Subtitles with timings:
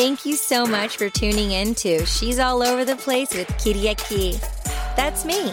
[0.00, 4.40] Thank you so much for tuning in to She's All Over the Place with Kiriaki.
[4.96, 5.50] That's me.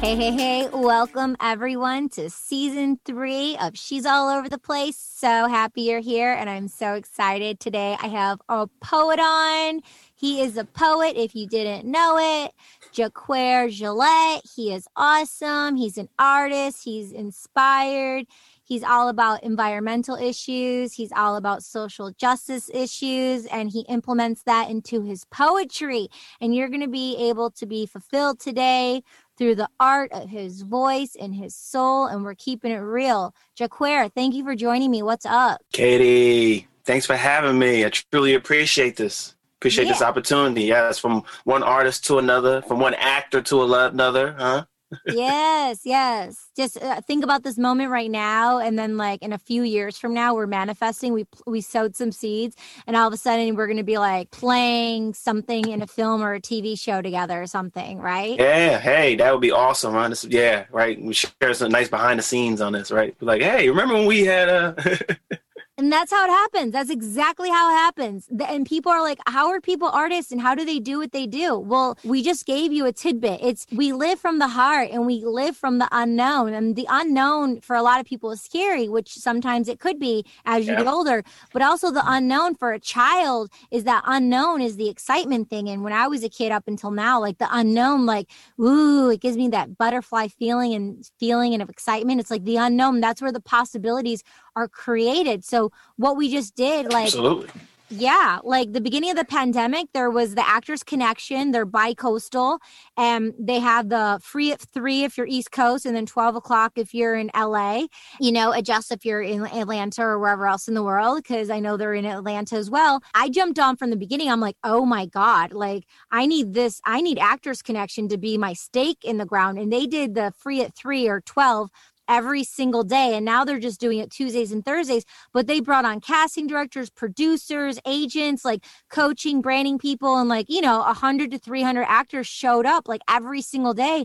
[0.00, 4.96] Hey, hey, hey, welcome everyone to season three of She's All Over the Place.
[4.96, 7.60] So happy you're here, and I'm so excited.
[7.60, 9.82] Today I have a poet on.
[10.14, 12.52] He is a poet, if you didn't know it.
[12.94, 14.40] Jaquair Gillette.
[14.56, 15.76] He is awesome.
[15.76, 18.24] He's an artist, he's inspired.
[18.70, 20.92] He's all about environmental issues.
[20.92, 26.08] He's all about social justice issues, and he implements that into his poetry.
[26.40, 29.02] And you're going to be able to be fulfilled today
[29.36, 32.06] through the art of his voice and his soul.
[32.06, 33.34] And we're keeping it real.
[33.58, 35.02] Jaquair, thank you for joining me.
[35.02, 35.60] What's up?
[35.72, 37.84] Katie, thanks for having me.
[37.84, 39.34] I truly appreciate this.
[39.58, 39.94] Appreciate yeah.
[39.94, 40.62] this opportunity.
[40.62, 44.64] Yes, from one artist to another, from one actor to another, huh?
[45.06, 46.50] Yes, yes.
[46.56, 49.98] Just uh, think about this moment right now, and then like in a few years
[49.98, 51.12] from now, we're manifesting.
[51.12, 52.56] We we sowed some seeds,
[52.86, 56.22] and all of a sudden, we're going to be like playing something in a film
[56.22, 58.38] or a TV show together or something, right?
[58.38, 58.78] Yeah.
[58.78, 59.94] Hey, that would be awesome.
[60.10, 60.64] This, yeah.
[60.70, 61.00] Right.
[61.00, 63.14] We share some nice behind the scenes on this, right?
[63.20, 65.16] Like, hey, remember when we had a.
[65.80, 66.74] And that's how it happens.
[66.74, 68.28] That's exactly how it happens.
[68.46, 71.26] And people are like, how are people artists and how do they do what they
[71.26, 71.58] do?
[71.58, 73.40] Well, we just gave you a tidbit.
[73.42, 76.52] It's we live from the heart and we live from the unknown.
[76.52, 80.26] And the unknown for a lot of people is scary, which sometimes it could be
[80.44, 80.80] as you yeah.
[80.80, 81.24] get older.
[81.50, 85.70] But also the unknown for a child is that unknown is the excitement thing.
[85.70, 88.28] And when I was a kid up until now, like the unknown, like,
[88.60, 92.20] ooh, it gives me that butterfly feeling and feeling and of excitement.
[92.20, 93.00] It's like the unknown.
[93.00, 94.22] That's where the possibilities
[94.56, 95.42] are created.
[95.42, 97.48] So what we just did, like absolutely.
[97.92, 101.50] Yeah, like the beginning of the pandemic, there was the Actors Connection.
[101.50, 102.60] They're bi-coastal,
[102.96, 106.74] and they have the free at three if you're East Coast, and then twelve o'clock
[106.76, 107.86] if you're in LA.
[108.20, 111.58] You know, adjust if you're in Atlanta or wherever else in the world, because I
[111.58, 113.02] know they're in Atlanta as well.
[113.12, 114.30] I jumped on from the beginning.
[114.30, 115.82] I'm like, oh my god, like
[116.12, 116.80] I need this.
[116.84, 120.32] I need Actors Connection to be my stake in the ground, and they did the
[120.38, 121.70] free at three or twelve
[122.10, 123.14] every single day.
[123.14, 125.04] And now they're just doing it Tuesdays and Thursdays.
[125.32, 130.60] But they brought on casting directors, producers, agents, like coaching, branding people, and like, you
[130.60, 134.04] know, 100 to 300 actors showed up like every single day.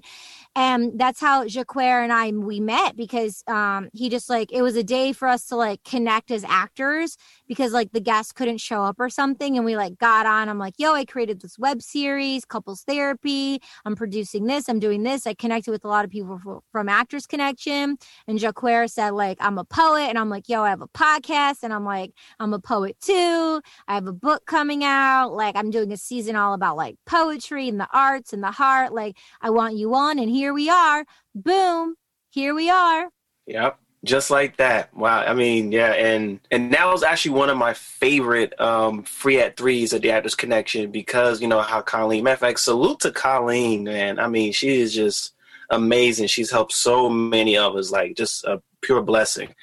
[0.56, 4.76] And that's how Jaquair and I we met because um, he just like it was
[4.76, 7.18] a day for us to like connect as actors
[7.48, 10.50] because like the guests couldn't show up or something, and we like got on.
[10.50, 13.62] I'm like, yo, I created this web series, couples therapy.
[13.86, 14.70] I'm producing this.
[14.70, 15.28] I'm doing this.
[15.28, 19.58] I connected with a lot of people from Actors Connection and Jaquair said, like, I'm
[19.58, 20.10] a poet.
[20.10, 21.64] And I'm like, yo, I have a podcast.
[21.64, 23.62] And I'm like, I'm a poet too.
[23.88, 25.34] I have a book coming out.
[25.34, 28.94] Like, I'm doing a season all about like poetry and the arts and the heart.
[28.94, 30.20] Like, I want you on.
[30.20, 31.06] And here we are.
[31.33, 31.95] Boom.
[32.29, 33.09] Here we are.
[33.47, 37.57] Yep just like that wow i mean yeah and and that was actually one of
[37.57, 42.23] my favorite um free at threes at the actors connection because you know how colleen
[42.23, 45.33] matter of fact salute to colleen man i mean she is just
[45.69, 46.28] amazing.
[46.28, 49.53] She's helped so many of us, like just a pure blessing.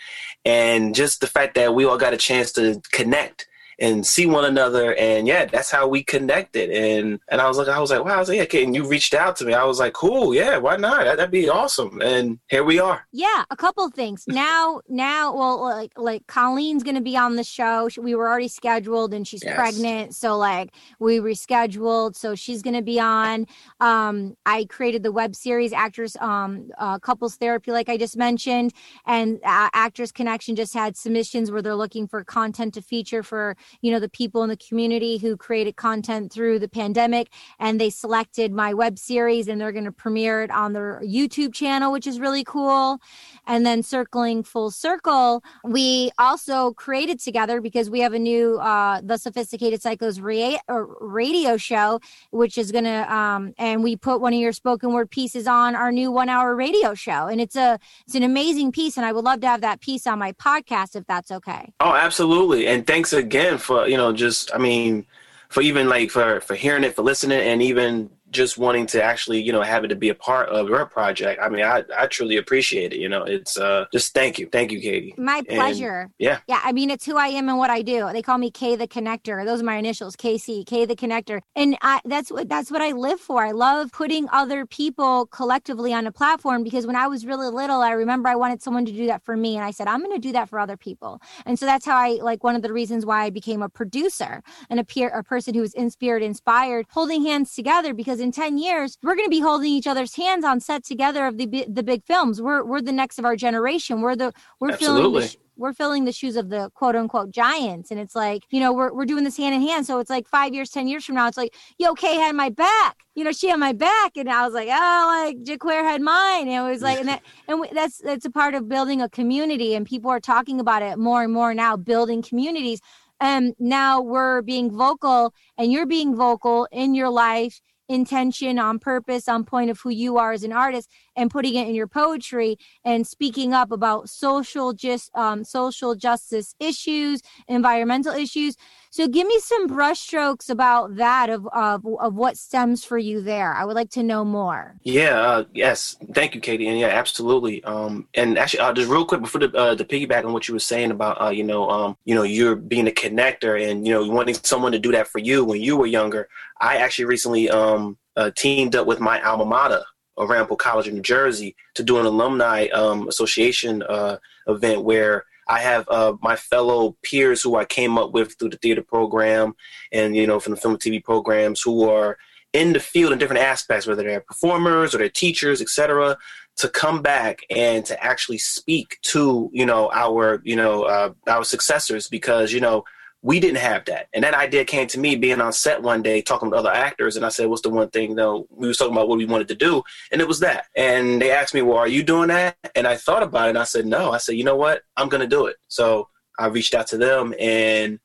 [0.45, 3.47] And just the fact that we all got a chance to connect
[3.83, 6.71] and see one another and yeah that's how we connected.
[6.71, 8.15] And and i was like i was like wow.
[8.15, 8.63] I was like, yeah okay.
[8.63, 9.53] and you reached out to me?
[9.53, 10.35] I was like cool.
[10.35, 11.05] Yeah why not?
[11.05, 12.01] That, would be awesome.
[12.01, 13.07] And here we are.
[13.13, 14.25] Yeah a couple things.
[14.33, 17.89] Now now well like like colleen's gonna be on the show.
[17.99, 19.57] We were already scheduled and she's yes.
[19.57, 20.15] pregnant.
[20.15, 22.17] So like we rescheduled.
[22.17, 23.47] So she's gonna be on.
[23.81, 28.73] Um i created the web series actors um uh, couples therapy like i just mentioned.
[29.07, 33.57] And uh, actors connection just had submissions where they're looking for content to feature for
[33.81, 37.29] you know the people in the community who created content through the pandemic
[37.59, 41.53] and they selected my web series and they're going to premiere it on their youtube
[41.55, 42.99] channel which is really cool.
[43.47, 49.01] And then circling full circle we also created together because we have a new uh
[49.03, 52.01] the sophisticated psychos radio show
[52.31, 55.75] which is going to um and we put one of your spoken word pieces on
[55.75, 57.27] our new one hour radio show.
[57.27, 60.07] And it's a it's an amazing piece and i would love to have that piece
[60.07, 61.73] on my podcast if that's okay.
[61.81, 62.67] Oh absolutely.
[62.67, 65.07] And thanks again for you know just I mean
[65.49, 69.41] for even like for for hearing it for listening and even just wanting to actually,
[69.43, 71.41] you know, have it to be a part of your project.
[71.43, 72.99] I mean, I, I truly appreciate it.
[72.99, 74.49] You know, it's uh just thank you.
[74.51, 75.15] Thank you, Katie.
[75.17, 76.03] My pleasure.
[76.03, 76.39] And, yeah.
[76.49, 76.61] Yeah.
[76.65, 78.11] I mean, it's who I am and what I do.
[78.13, 79.45] They call me K the connector.
[79.45, 81.41] Those are my initials, KC, K the connector.
[81.55, 83.45] And I that's what that's what I live for.
[83.45, 87.83] I love putting other people collectively on a platform because when I was really little,
[87.83, 89.57] I remember I wanted someone to do that for me.
[89.57, 91.21] And I said, I'm gonna do that for other people.
[91.45, 94.43] And so that's how I like one of the reasons why I became a producer
[94.71, 98.59] and a peer a person who was inspired, inspired, holding hands together because in 10
[98.59, 101.83] years, we're going to be holding each other's hands on set together of the the
[101.83, 102.41] big films.
[102.41, 104.01] We're we're the next of our generation.
[104.01, 105.23] We're the we're Absolutely.
[105.23, 107.91] feeling we're filling the shoes of the quote unquote giants.
[107.91, 109.87] And it's like, you know, we're, we're doing this hand in hand.
[109.87, 112.49] So it's like five years, 10 years from now, it's like, yo, Kay had my
[112.49, 113.05] back.
[113.15, 114.17] You know, she had my back.
[114.17, 116.49] And I was like, oh, like Jaquair had mine.
[116.49, 119.09] And it was like, and that, and we, that's, that's a part of building a
[119.09, 119.75] community.
[119.75, 122.81] And people are talking about it more and more now, building communities.
[123.21, 129.29] And now we're being vocal and you're being vocal in your life intention, on purpose,
[129.29, 132.57] on point of who you are as an artist, and putting it in your poetry
[132.85, 138.57] and speaking up about social just um, social justice issues, environmental issues.
[138.93, 143.55] So, give me some brushstrokes about that of, of of what stems for you there.
[143.55, 144.77] I would like to know more.
[144.83, 145.19] Yeah.
[145.19, 145.97] Uh, yes.
[146.13, 146.69] Thank you, Katie.
[146.69, 147.65] And yeah, absolutely.
[147.65, 150.53] Um, and actually, uh, just real quick before the uh, the piggyback on what you
[150.53, 153.95] were saying about uh, you know um, you know you're being a connector and you
[153.95, 156.29] know wanting someone to do that for you when you were younger.
[156.61, 159.85] I actually recently um, uh, teamed up with my alma mater,
[160.19, 165.61] Ramapo College in New Jersey, to do an alumni um, association uh, event where I
[165.61, 169.53] have uh, my fellow peers who I came up with through the theater program
[169.93, 172.17] and you know from the film and TV programs who are
[172.55, 176.17] in the field in different aspects, whether they're performers or they're teachers, etc.,
[176.57, 181.45] to come back and to actually speak to you know our you know uh, our
[181.45, 182.83] successors because you know
[183.25, 184.09] we didn't have that.
[184.13, 187.17] And that idea came to me being on set one day talking with other actors.
[187.17, 188.47] And I said, what's the one thing though?
[188.51, 189.83] We were talking about what we wanted to do.
[190.11, 190.67] And it was that.
[190.77, 192.57] And they asked me, well, are you doing that?
[192.75, 194.11] And I thought about it and I said, no.
[194.11, 194.83] I said, you know what?
[194.97, 195.57] I'm going to do it.
[195.69, 198.01] So I reached out to them and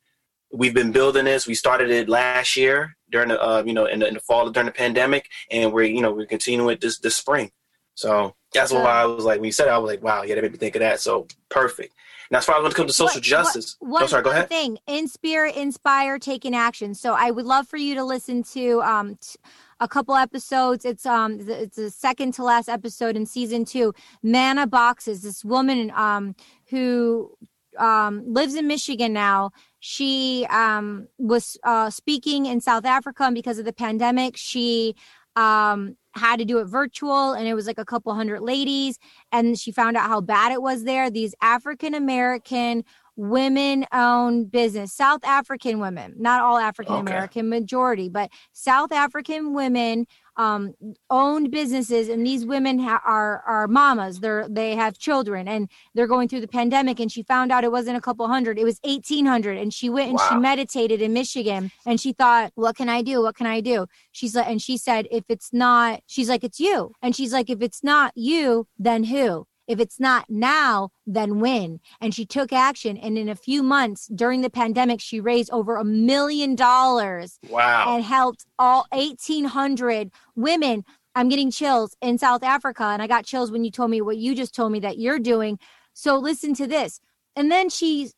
[0.53, 1.47] we've been building this.
[1.47, 4.47] We started it last year during the, uh, you know, in the, in the fall
[4.51, 5.29] during the pandemic.
[5.49, 7.51] And we're, you know, we're continuing it this, this spring.
[7.95, 10.35] So that's why I was like, when you said it, I was like, wow, yeah,
[10.35, 10.99] that made me think of that.
[10.99, 11.95] So perfect.
[12.31, 14.31] Now, as far as when it comes to social what, justice, what, oh, sorry, go
[14.31, 14.49] ahead.
[14.49, 16.93] Thing, in inspire, inspire, taking action.
[16.93, 19.39] So I would love for you to listen to um, t-
[19.79, 20.85] a couple episodes.
[20.85, 23.93] It's um, it's the second to last episode in season two.
[24.21, 25.21] Mana Boxes.
[25.21, 26.35] This woman um
[26.69, 27.31] who
[27.77, 29.51] um lives in Michigan now.
[29.79, 34.95] She um was uh, speaking in South Africa, and because of the pandemic, she
[35.37, 38.97] um had to do it virtual and it was like a couple hundred ladies
[39.31, 42.83] and she found out how bad it was there these african american
[43.15, 47.59] women owned business south african women not all african american okay.
[47.59, 50.05] majority but south african women
[50.37, 50.73] um,
[51.09, 54.19] owned businesses, and these women ha- are are mamas.
[54.19, 56.99] They're they have children, and they're going through the pandemic.
[56.99, 59.57] And she found out it wasn't a couple hundred; it was eighteen hundred.
[59.57, 60.29] And she went and wow.
[60.29, 63.21] she meditated in Michigan, and she thought, "What can I do?
[63.21, 66.59] What can I do?" She's like, and she said, "If it's not," she's like, "It's
[66.59, 71.39] you," and she's like, "If it's not you, then who?" If it's not now, then
[71.39, 71.79] when?
[71.99, 72.97] And she took action.
[72.97, 77.37] And in a few months during the pandemic, she raised over a million dollars.
[77.49, 77.95] Wow.
[77.95, 80.85] And helped all 1,800 women.
[81.15, 82.83] I'm getting chills in South Africa.
[82.83, 85.19] And I got chills when you told me what you just told me that you're
[85.19, 85.59] doing.
[85.93, 86.99] So listen to this
[87.37, 88.09] and then she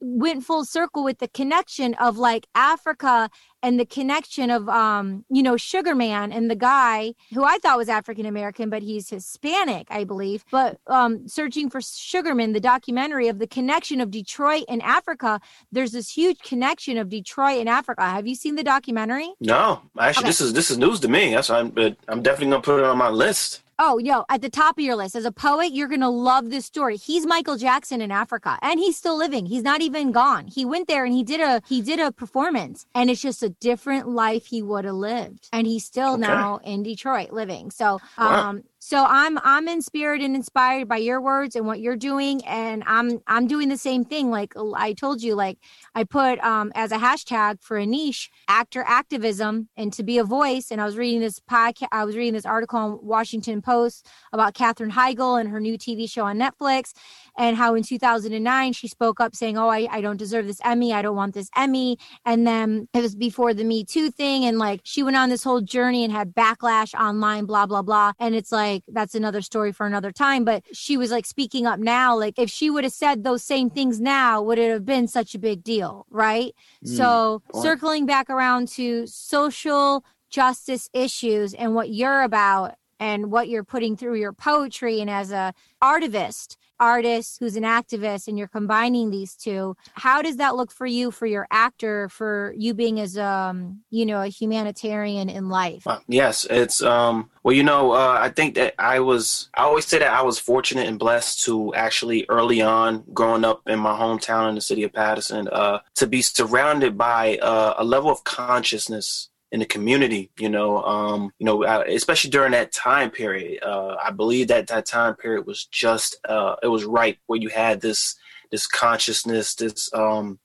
[0.00, 3.28] went full circle with the connection of like Africa
[3.62, 7.76] and the connection of um you know Sugar Man and the guy who I thought
[7.76, 10.44] was African American but he's Hispanic I believe.
[10.50, 15.40] But um searching for Sugar Man the documentary of the connection of Detroit and Africa.
[15.72, 18.02] There's this huge connection of Detroit and Africa.
[18.02, 19.30] Have you seen the documentary?
[19.40, 19.82] No.
[19.98, 20.28] Actually okay.
[20.28, 21.34] this is this is news to me.
[21.34, 21.74] That's I'm
[22.08, 24.84] I'm definitely going to put it on my list Oh, yo, at the top of
[24.84, 26.98] your list as a poet, you're going to love this story.
[26.98, 29.46] He's Michael Jackson in Africa and he's still living.
[29.46, 30.48] He's not even gone.
[30.48, 33.48] He went there and he did a he did a performance and it's just a
[33.48, 35.48] different life he would have lived.
[35.50, 36.20] And he's still okay.
[36.20, 37.70] now in Detroit living.
[37.70, 38.62] So, um wow.
[38.82, 43.20] So I'm I'm inspired and inspired by your words and what you're doing, and I'm
[43.26, 44.30] I'm doing the same thing.
[44.30, 45.58] Like I told you, like
[45.94, 50.24] I put um, as a hashtag for a niche actor activism and to be a
[50.24, 50.70] voice.
[50.70, 54.54] And I was reading this podcast, I was reading this article on Washington Post about
[54.54, 56.94] Katherine Heigl and her new TV show on Netflix,
[57.36, 60.92] and how in 2009 she spoke up saying, "Oh, I, I don't deserve this Emmy.
[60.92, 64.58] I don't want this Emmy." And then it was before the Me Too thing, and
[64.58, 68.12] like she went on this whole journey and had backlash online, blah blah blah.
[68.18, 70.44] And it's like that's another story for another time.
[70.44, 72.16] But she was like speaking up now.
[72.16, 75.34] Like if she would have said those same things now, would it have been such
[75.34, 76.54] a big deal, right?
[76.84, 83.48] Mm, so circling back around to social justice issues and what you're about and what
[83.48, 88.48] you're putting through your poetry and as a artivist artist who's an activist and you're
[88.48, 92.98] combining these two how does that look for you for your actor for you being
[92.98, 95.86] as um you know a humanitarian in life?
[95.86, 99.86] Uh, yes it's um well you know uh, i think that i was i always
[99.86, 103.96] say that i was fortunate and blessed to actually early on growing up in my
[103.98, 108.24] hometown in the city of paterson uh to be surrounded by uh, a level of
[108.24, 113.62] consciousness in the community, you know, um, you know, uh, especially during that time period.
[113.62, 117.48] Uh, I believe that that time period was just, uh, it was right where you
[117.48, 118.16] had this
[118.50, 120.38] this consciousness, this um,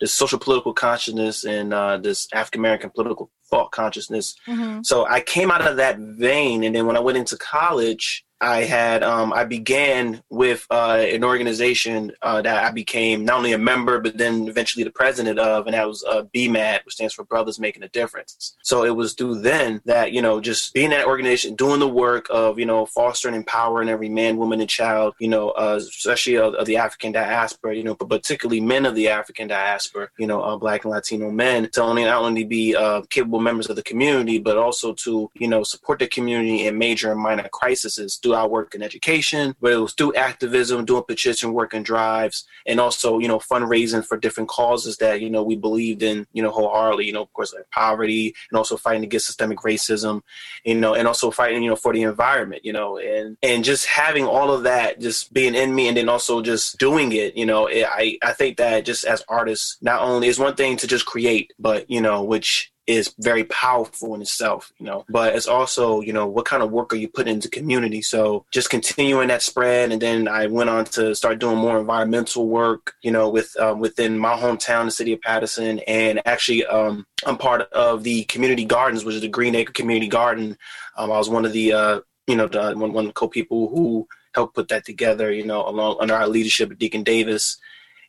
[0.00, 4.36] this social political consciousness, and uh, this African American political thought consciousness.
[4.46, 4.80] Mm-hmm.
[4.82, 8.62] So I came out of that vein, and then when I went into college, I
[8.62, 13.58] had um, I began with uh, an organization uh, that I became not only a
[13.58, 17.24] member but then eventually the president of, and that was uh, BMAD, which stands for
[17.24, 18.56] Brothers Making a Difference.
[18.62, 22.26] So it was through then that you know just being that organization, doing the work
[22.30, 26.54] of you know fostering, empowering every man, woman, and child, you know, uh, especially of,
[26.54, 30.42] of, the African diaspora, you know, but particularly men of the African diaspora, you know,
[30.42, 33.82] uh, Black and Latino men, to only not only be uh, capable members of the
[33.82, 38.36] community, but also to you know support the community in major and minor crises through
[38.36, 42.78] our work in education, but it was through activism, doing petition work and drives, and
[42.78, 46.50] also, you know, fundraising for different causes that, you know, we believed in, you know,
[46.50, 50.20] wholeheartedly, you know, of course, like poverty and also fighting against systemic racism,
[50.64, 53.86] you know, and also fighting, you know, for the environment, you know, and, and just
[53.86, 57.46] having all of that just being in me and then also just doing it, you
[57.46, 60.86] know, it, I, I think that just as artists, not only is one thing to
[60.86, 65.04] just create, but, you know, which is very powerful in itself, you know.
[65.10, 68.00] But it's also, you know, what kind of work are you putting into community?
[68.00, 72.48] So just continuing that spread, and then I went on to start doing more environmental
[72.48, 77.06] work, you know, with um, within my hometown, the city of Paterson, and actually, um,
[77.26, 80.56] I'm part of the community gardens, which is the Green Acre Community Garden.
[80.96, 83.68] Um, I was one of the, uh, you know, the, one one of the co-people
[83.68, 87.58] who helped put that together, you know, along under our leadership of Deacon Davis,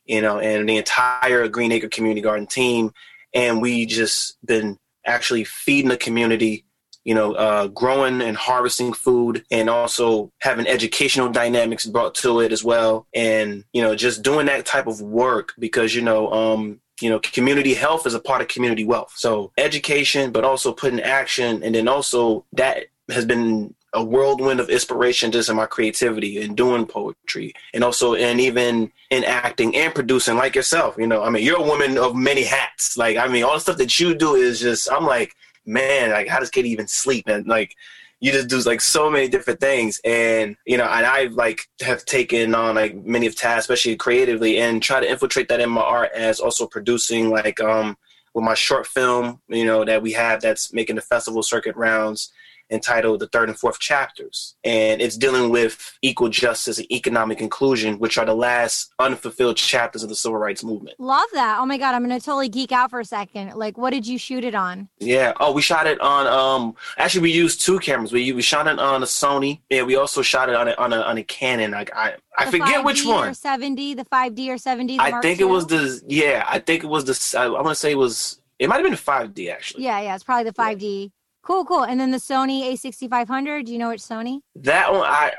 [0.06, 2.92] you know, and the entire Green Acre Community Garden team
[3.34, 6.64] and we just been actually feeding the community
[7.04, 12.52] you know, uh, growing and harvesting food and also having educational dynamics brought to it
[12.52, 13.06] as well.
[13.14, 17.18] And, you know, just doing that type of work because, you know, um, you know,
[17.18, 19.14] community health is a part of community wealth.
[19.16, 21.62] So education, but also putting action.
[21.62, 26.56] And then also that has been a whirlwind of inspiration just in my creativity and
[26.56, 31.30] doing poetry and also and even in acting and producing like yourself you know i
[31.30, 32.96] mean you're a woman of many hats.
[32.96, 35.34] Like i mean all the stuff that you do is just i'm like
[35.66, 37.26] man like how does katie even sleep?
[37.28, 37.74] And like
[38.20, 39.98] you just do like so many different things.
[40.04, 44.58] And you know and i like have taken on like many of tasks especially creatively
[44.58, 47.96] and try to infiltrate that in my art as also producing like um
[48.34, 52.30] with my short film you know that we have that's making the festival circuit rounds
[52.70, 54.56] entitled The Third and Fourth Chapters.
[54.64, 60.02] And it's dealing with equal justice and economic inclusion, which are the last unfulfilled chapters
[60.02, 60.96] of the civil rights movement.
[60.98, 61.58] Love that.
[61.58, 63.54] Oh my God, I'm going to totally geek out for a second.
[63.54, 64.88] Like, what did you shoot it on?
[64.98, 65.32] Yeah.
[65.40, 68.12] Oh, we shot it on, um, actually, we used two cameras.
[68.12, 70.92] We, we shot it on a Sony, and we also shot it on a, on
[70.92, 71.72] a, on a Canon.
[71.72, 73.28] Like, I, I the forget which one.
[73.28, 74.98] Or 70, the 5D or 70.
[74.98, 75.46] I think II?
[75.46, 77.98] it was the, yeah, I think it was the, I, I want to say it
[77.98, 79.84] was, it might have been 5D actually.
[79.84, 81.10] Yeah, yeah, it's probably the 5D.
[81.50, 81.82] Cool, cool.
[81.82, 83.64] And then the Sony A6500.
[83.64, 84.38] Do you know which Sony?
[84.54, 85.32] That one, I.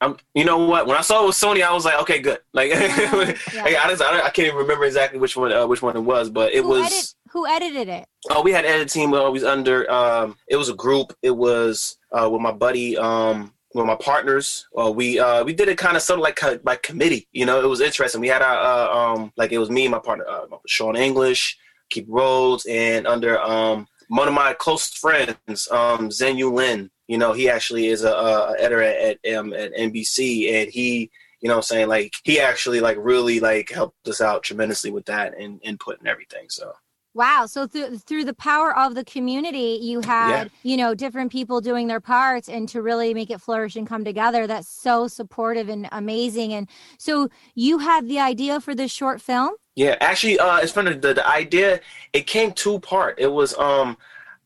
[0.00, 0.86] I'm, you know what?
[0.86, 2.38] When I saw it was Sony, I was like, okay, good.
[2.52, 3.36] Like, yeah.
[3.52, 6.30] I, just, I, I, can't even remember exactly which one, uh, which one it was,
[6.30, 6.86] but it who was.
[6.86, 8.06] Edit, who edited it?
[8.30, 9.10] Oh, we had edit team.
[9.10, 9.90] We always under.
[9.90, 11.12] Um, it was a group.
[11.22, 12.96] It was uh, with my buddy.
[12.96, 14.68] Um, with my partners.
[14.78, 17.26] Uh, we uh, we did it kind of sort of like uh, by committee.
[17.32, 18.20] You know, it was interesting.
[18.20, 21.58] We had our uh, um, like it was me and my partner, uh, Sean English,
[21.90, 27.32] Keep Rhodes, and under um, one of my close friends, um, Yu Lin, you know,
[27.32, 31.56] he actually is a, a editor at at, um, at NBC, and he, you know,
[31.56, 35.60] I'm saying like he actually like really like helped us out tremendously with that and
[35.62, 36.50] input and everything.
[36.50, 36.72] So
[37.14, 37.46] Wow.
[37.46, 40.70] So through through the power of the community, you had, yeah.
[40.70, 44.04] you know, different people doing their parts and to really make it flourish and come
[44.04, 44.46] together.
[44.46, 46.54] That's so supportive and amazing.
[46.54, 49.54] And so you had the idea for this short film?
[49.74, 51.80] Yeah, actually uh it's funny the, the idea
[52.12, 53.18] it came two part.
[53.18, 53.96] It was um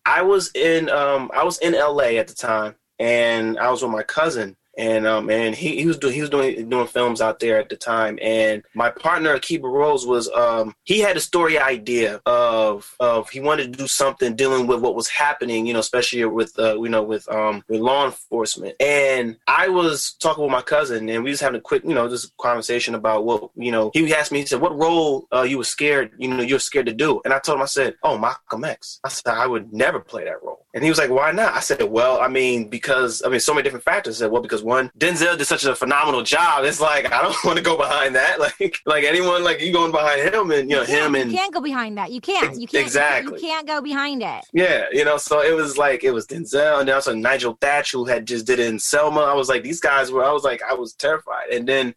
[0.04, 3.90] I was in um I was in LA at the time and I was with
[3.90, 7.40] my cousin and um and he, he was doing he was doing doing films out
[7.40, 8.18] there at the time.
[8.21, 13.40] And my partner Akiba Rose was um he had a story idea of of he
[13.40, 16.88] wanted to do something dealing with what was happening you know especially with uh you
[16.88, 18.76] know with um with law enforcement.
[18.80, 22.09] And I was talking with my cousin and we was having a quick you know
[22.09, 25.59] just conversation about what you know he asked me he said what role uh, you
[25.59, 27.21] were scared you know you're scared to do?
[27.25, 29.00] And I told him I said oh Malcolm X.
[29.04, 30.64] I said I would never play that role.
[30.75, 31.54] And he was like why not?
[31.54, 34.16] I said well I mean because I mean so many different factors.
[34.16, 36.64] I said well because one, Denzel did such a phenomenal job.
[36.64, 38.37] It's like I don't want to go behind that.
[38.46, 41.38] Like like anyone like you going behind him and you know you him and you
[41.38, 42.12] can't go behind that.
[42.12, 42.58] You can't.
[42.61, 43.40] You can't exactly.
[43.40, 44.44] You can't go behind it.
[44.52, 45.16] Yeah, you know.
[45.16, 48.58] So it was like it was Denzel and also Nigel Thatch who had just did
[48.58, 49.23] it in Selma.
[49.23, 50.25] I was like these guys were.
[50.25, 51.49] I was like I was terrified.
[51.50, 51.94] And then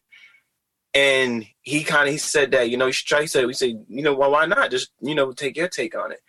[0.93, 3.21] and he kind of he said that you know you should try.
[3.21, 5.95] He said we said you know well why not just you know take your take
[5.95, 6.21] on it.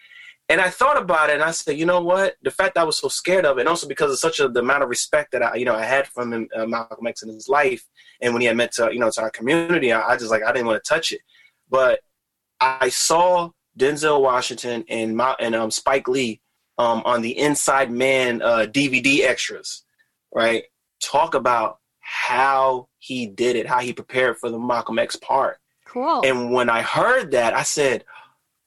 [0.50, 2.34] And I thought about it, and I said, you know what?
[2.42, 4.58] The fact I was so scared of it, and also because of such a the
[4.58, 7.28] amount of respect that I, you know, I had from him, uh, Malcolm X in
[7.28, 7.86] his life,
[8.20, 10.42] and when he had met to, you know, to our community, I, I just like
[10.42, 11.20] I didn't want to touch it.
[11.70, 12.00] But
[12.60, 16.40] I saw Denzel Washington and my, and um, Spike Lee
[16.78, 19.84] um, on the Inside Man uh, DVD extras,
[20.34, 20.64] right?
[21.00, 25.58] Talk about how he did it, how he prepared for the Malcolm X part.
[25.86, 26.22] Cool.
[26.24, 28.04] And when I heard that, I said,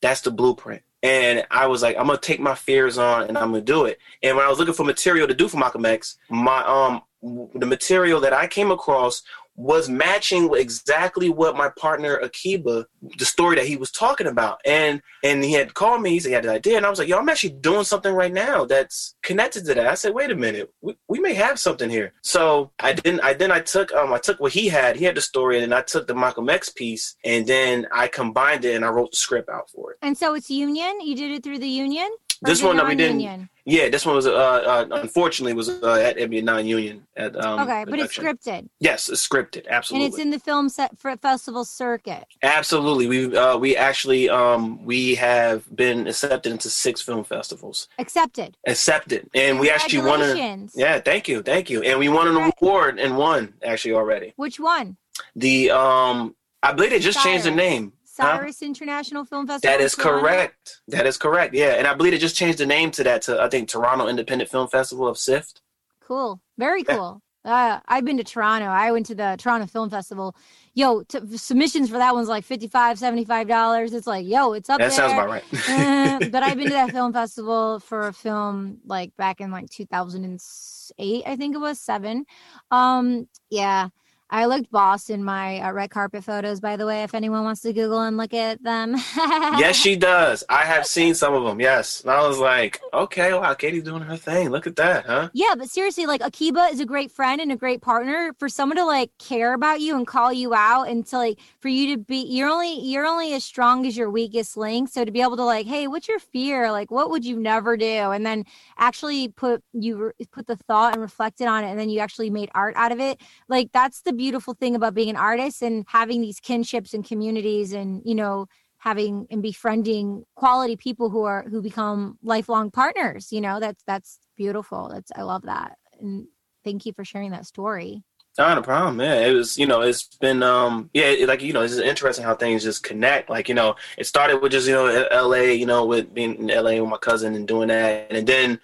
[0.02, 3.52] "That's the blueprint." And I was like, "I'm gonna take my fears on, and I'm
[3.52, 6.18] gonna do it." And when I was looking for material to do for Malcolm X,
[6.30, 9.22] my um the material that I came across
[9.56, 12.86] was matching exactly what my partner Akiba,
[13.18, 14.60] the story that he was talking about.
[14.66, 17.18] And and he had called me, he had an idea, and I was like, yo,
[17.18, 19.88] I'm actually doing something right now that's connected to that.
[19.88, 22.14] I said, wait a minute, we, we may have something here.
[22.22, 25.16] So I didn't I then I took um I took what he had, he had
[25.16, 28.76] the story, and then I took the Malcolm X piece and then I combined it
[28.76, 29.98] and I wrote the script out for it.
[30.02, 31.00] And so it's union?
[31.02, 32.10] You did it through the union?
[32.44, 33.50] This one that we didn't.
[33.66, 37.62] Yeah, this one was uh, uh unfortunately was uh, at NBA non-union at um.
[37.62, 38.68] Okay, but it's scripted.
[38.80, 39.68] Yes, it's scripted.
[39.68, 40.06] Absolutely.
[40.06, 42.26] And it's in the film set for festival circuit.
[42.42, 47.88] Absolutely, we uh we actually um we have been accepted into six film festivals.
[48.00, 48.58] Accepted.
[48.68, 50.22] Accepted, and we actually won.
[50.22, 54.34] A, yeah, thank you, thank you, and we won an award and won actually already.
[54.36, 54.98] Which one?
[55.36, 57.94] The um, I believe they just changed the name.
[58.14, 58.68] Cyrus huh?
[58.68, 59.76] International Film Festival.
[59.76, 60.82] That is correct.
[60.88, 61.56] That is correct.
[61.56, 64.08] Yeah, and I believe it just changed the name to that to I think Toronto
[64.08, 65.62] Independent Film Festival of SIFT.
[66.00, 66.40] Cool.
[66.58, 67.22] Very cool.
[67.46, 68.68] Uh, I've been to Toronto.
[68.68, 70.36] I went to the Toronto Film Festival.
[70.76, 73.94] Yo, t- submissions for that one's like 55 $75.
[73.94, 74.96] It's like, yo, it's up that there.
[74.96, 75.44] sounds about right.
[75.70, 79.70] uh, but I've been to that film festival for a film like back in like
[79.72, 82.26] 2008, I think it was seven.
[82.72, 83.90] Um, yeah.
[84.34, 87.62] I looked boss in my uh, red carpet photos, by the way, if anyone wants
[87.62, 88.96] to Google and look at them.
[89.16, 90.44] yes, she does.
[90.50, 91.62] I have seen some of them.
[91.62, 92.02] Yes.
[92.02, 94.50] And I was like, okay, wow, Katie's doing her thing.
[94.50, 95.30] Look at that, huh?
[95.34, 98.34] Yeah, but seriously, like Akiba is a great friend and a great partner.
[98.40, 101.68] For someone to like care about you and call you out and to like for
[101.68, 104.90] you to be you're only you're only as strong as your weakest link.
[104.90, 106.72] So to be able to like, hey, what's your fear?
[106.72, 107.86] Like what would you never do?
[107.86, 108.46] And then
[108.80, 112.50] actually put you put the thought and reflected on it and then you actually made
[112.56, 113.22] art out of it.
[113.48, 117.74] Like that's the beautiful thing about being an artist and having these kinships and communities
[117.74, 123.42] and you know having and befriending quality people who are who become lifelong partners you
[123.42, 126.26] know that's that's beautiful that's i love that and
[126.64, 128.02] thank you for sharing that story
[128.36, 129.00] not a problem.
[129.00, 129.60] Yeah, it was.
[129.60, 130.42] You know, it's been.
[130.42, 133.30] Um, yeah, it, like you know, it's interesting how things just connect.
[133.30, 135.54] Like you know, it started with just you know L.A.
[135.54, 136.82] You know, with being in L.A.
[136.82, 138.60] with my cousin and doing that, and then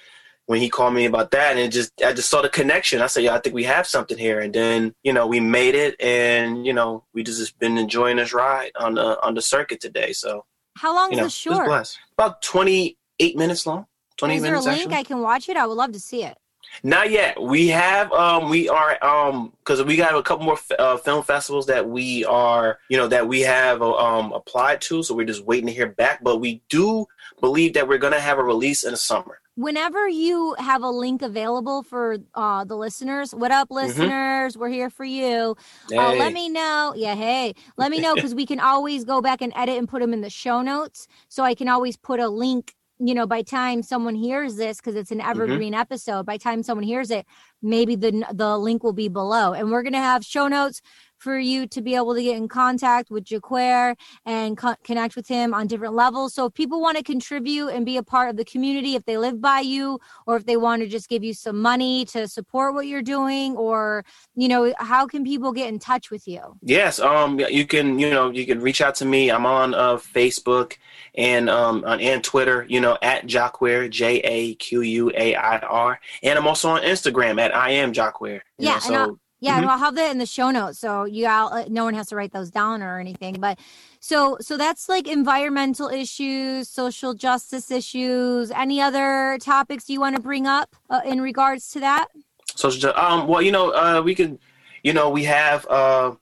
[0.49, 3.03] when he called me about that and it just I just saw the connection.
[3.03, 4.39] I said, Yeah, I think we have something here.
[4.39, 8.33] And then, you know, we made it and, you know, we just been enjoying this
[8.33, 10.11] ride on the on the circuit today.
[10.11, 11.69] So How long is the short?
[12.17, 13.85] About twenty eight minutes long.
[14.17, 14.61] Twenty is minutes.
[14.61, 14.97] Is there a link actually.
[14.97, 15.55] I can watch it?
[15.55, 16.35] I would love to see it.
[16.81, 17.39] Not yet.
[17.39, 21.23] We have um we are um because we got a couple more f- uh, film
[21.23, 25.45] festivals that we are you know that we have um applied to, so we're just
[25.45, 26.23] waiting to hear back.
[26.23, 27.05] But we do
[27.39, 31.21] believe that we're gonna have a release in the summer whenever you have a link
[31.21, 33.87] available for uh, the listeners, what up, mm-hmm.
[33.87, 34.53] listeners?
[34.53, 34.59] Mm-hmm.
[34.61, 35.57] We're here for you.
[35.89, 35.97] Hey.
[35.97, 36.69] Uh, let me know.
[36.99, 40.01] Yeah, hey, let me know because we can always go back and edit and put
[40.01, 41.07] them in the show notes.
[41.29, 42.73] So I can always put a link.
[42.99, 45.29] You know, by time someone hears this, because it's an mm-hmm.
[45.29, 45.81] evergreen mm-hmm.
[45.81, 47.25] episode, by time someone hears it,
[47.61, 50.81] maybe the the link will be below, and we're gonna have show notes
[51.19, 55.27] for you to be able to get in contact with Jaquair and co- connect with
[55.27, 56.33] him on different levels.
[56.33, 59.17] So if people want to contribute and be a part of the community, if they
[59.17, 62.73] live by you, or if they want to just give you some money to support
[62.73, 64.05] what you're doing, or
[64.35, 66.41] you know, how can people get in touch with you?
[66.61, 69.29] Yes, um, you can, you know, you can reach out to me.
[69.29, 70.77] I'm on uh, Facebook
[71.15, 75.59] and um on and Twitter, you know, at Jaquair, J A Q U A I
[75.59, 78.41] R, and I'm also on Instagram at I am Jaquair.
[78.57, 79.61] Yeah, know, so yeah, mm-hmm.
[79.61, 82.07] and I'll have that in the show notes, so you all, uh, no one has
[82.07, 83.35] to write those down or anything.
[83.39, 83.59] But
[83.99, 88.51] so so that's like environmental issues, social justice issues.
[88.51, 92.07] Any other topics you want to bring up uh, in regards to that?
[92.55, 94.39] Social, um, well, you know, uh, we can,
[94.83, 95.65] you know, we have.
[95.67, 96.15] Uh,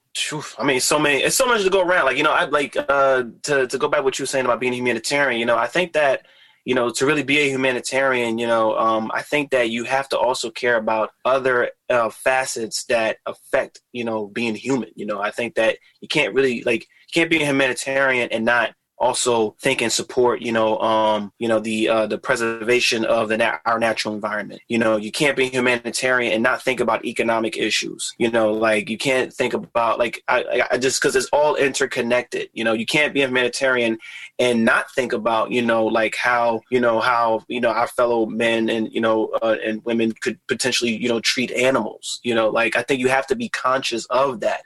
[0.57, 1.21] I mean, so many.
[1.21, 2.05] It's so much to go around.
[2.05, 4.59] Like, you know, I'd like uh, to to go back what you were saying about
[4.59, 5.39] being humanitarian.
[5.39, 6.25] You know, I think that
[6.67, 10.09] you know, to really be a humanitarian, you know, um, I think that you have
[10.09, 14.89] to also care about other uh, facets that affect, you know, being human.
[14.93, 18.43] You know, I think that you can't really like you can't be a humanitarian and
[18.43, 23.29] not also think and support, you know, um, you know, the uh, the preservation of
[23.29, 24.61] the na- our natural environment.
[24.67, 28.13] You know, you can't be humanitarian and not think about economic issues.
[28.17, 32.49] You know, like you can't think about like I, I just because it's all interconnected.
[32.53, 33.99] You know, you can't be a humanitarian
[34.39, 38.25] and not think about you know like how you know how you know our fellow
[38.25, 42.19] men and you know uh, and women could potentially you know treat animals.
[42.23, 44.63] You know, like I think you have to be conscious of that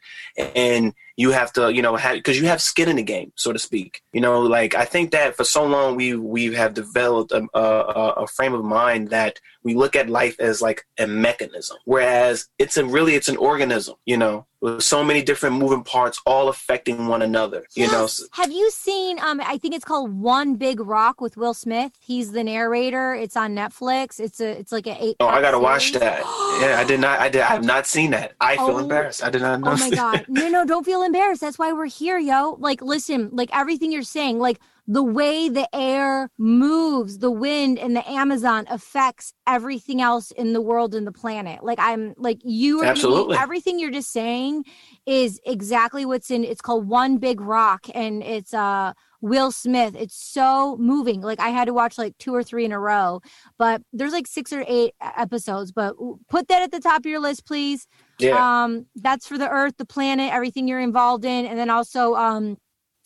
[0.56, 3.52] and you have to you know have because you have skin in the game so
[3.52, 4.02] to speak.
[4.14, 8.24] You know like i think that for so long we we have developed a, a,
[8.24, 12.78] a, frame of mind that we look at life as like a mechanism whereas it's
[12.78, 17.08] a really it's an organism you know with so many different moving parts all affecting
[17.08, 18.22] one another you yes.
[18.22, 21.92] know have you seen um i think it's called one big rock with will smith.
[22.00, 23.14] He's the narrator.
[23.14, 24.20] It's on netflix.
[24.20, 25.64] It's a it's like an eight oh i gotta series.
[25.64, 26.20] watch that.
[26.62, 28.34] Yeah i did not i did i have not seen that.
[28.40, 29.24] I feel oh, embarrassed.
[29.24, 29.72] I did not know.
[29.72, 30.26] oh my god.
[30.28, 31.42] No no don't feel embarrassed.
[31.42, 32.58] That's why we're here yo.
[32.60, 37.96] Like listen like everything you're saying like the way the air moves, the wind and
[37.96, 41.64] the Amazon affects everything else in the world and the planet.
[41.64, 44.66] Like I'm like you are absolutely everything you're just saying
[45.06, 49.96] is exactly what's in it's called One Big Rock and it's uh Will Smith.
[49.96, 51.22] It's so moving.
[51.22, 53.22] Like I had to watch like two or three in a row,
[53.58, 55.72] but there's like six or eight episodes.
[55.72, 55.96] But
[56.28, 57.88] put that at the top of your list, please.
[58.18, 58.64] Yeah.
[58.64, 62.58] Um, that's for the Earth, the planet, everything you're involved in, and then also um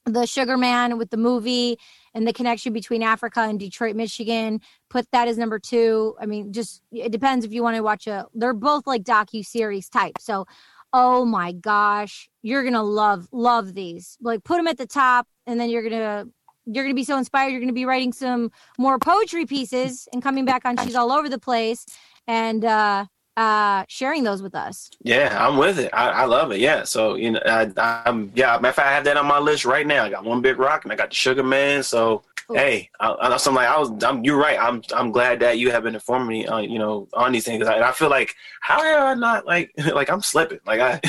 [0.05, 1.77] the Sugar Man with the movie
[2.13, 4.61] and the connection between Africa and Detroit, Michigan.
[4.89, 6.15] Put that as number two.
[6.19, 8.27] I mean, just it depends if you want to watch a.
[8.33, 10.17] They're both like docu series type.
[10.19, 10.45] So,
[10.93, 14.17] oh my gosh, you're gonna love love these.
[14.21, 16.25] Like put them at the top, and then you're gonna
[16.65, 17.49] you're gonna be so inspired.
[17.49, 20.77] You're gonna be writing some more poetry pieces and coming back on.
[20.77, 21.85] She's all over the place,
[22.27, 23.05] and uh
[23.37, 27.15] uh sharing those with us yeah i'm with it i, I love it yeah so
[27.15, 27.69] you know I,
[28.05, 30.23] i'm yeah matter of fact i have that on my list right now i got
[30.23, 33.55] one big rock and i got the sugar man so Hey, I, I, so I'm
[33.55, 34.59] like, I was, I'm, you're right.
[34.59, 37.65] I'm, I'm glad that you have been informing me on, you know, on these things.
[37.65, 40.59] And I feel like, how am I not like, like I'm slipping?
[40.65, 40.99] Like I.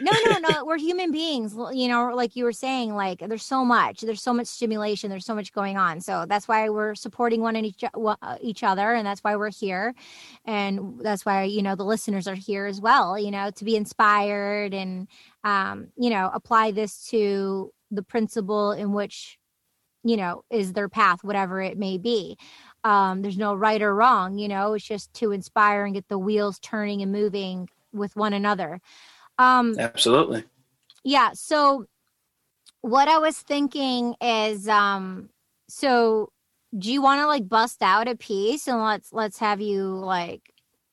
[0.00, 0.64] No, no, no.
[0.64, 1.54] We're human beings.
[1.72, 5.26] You know, like you were saying, like there's so much, there's so much stimulation, there's
[5.26, 6.00] so much going on.
[6.00, 9.50] So that's why we're supporting one and each, uh, each other, and that's why we're
[9.50, 9.94] here,
[10.44, 13.18] and that's why you know the listeners are here as well.
[13.18, 15.08] You know, to be inspired and,
[15.44, 19.38] um, you know, apply this to the principle in which
[20.04, 22.36] you know, is their path, whatever it may be.
[22.84, 26.18] Um, there's no right or wrong, you know, it's just to inspire and get the
[26.18, 28.80] wheels turning and moving with one another.
[29.38, 30.44] Um, Absolutely.
[31.02, 31.30] Yeah.
[31.34, 31.86] So,
[32.80, 35.30] what I was thinking is, um,
[35.68, 36.30] so
[36.76, 40.42] do you want to like bust out a piece and let's let's have you like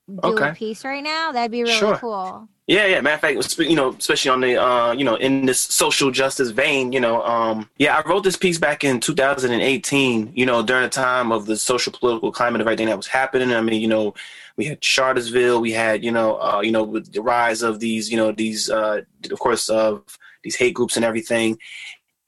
[0.08, 0.50] do okay.
[0.50, 1.32] a piece right now?
[1.32, 1.98] That'd be really sure.
[1.98, 2.48] cool.
[2.68, 3.02] Yeah, yeah.
[3.02, 6.52] Matter of fact, you know, especially on the, uh, you know, in this social justice
[6.52, 10.84] vein, you know, um, yeah, I wrote this piece back in 2018, you know, during
[10.84, 13.52] the time of the social political climate of everything that was happening.
[13.52, 14.14] I mean, you know,
[14.62, 18.12] we had Charlottesville, we had, you know, uh, you know, with the rise of these,
[18.12, 20.04] you know, these, uh, of course, of
[20.44, 21.58] these hate groups and everything.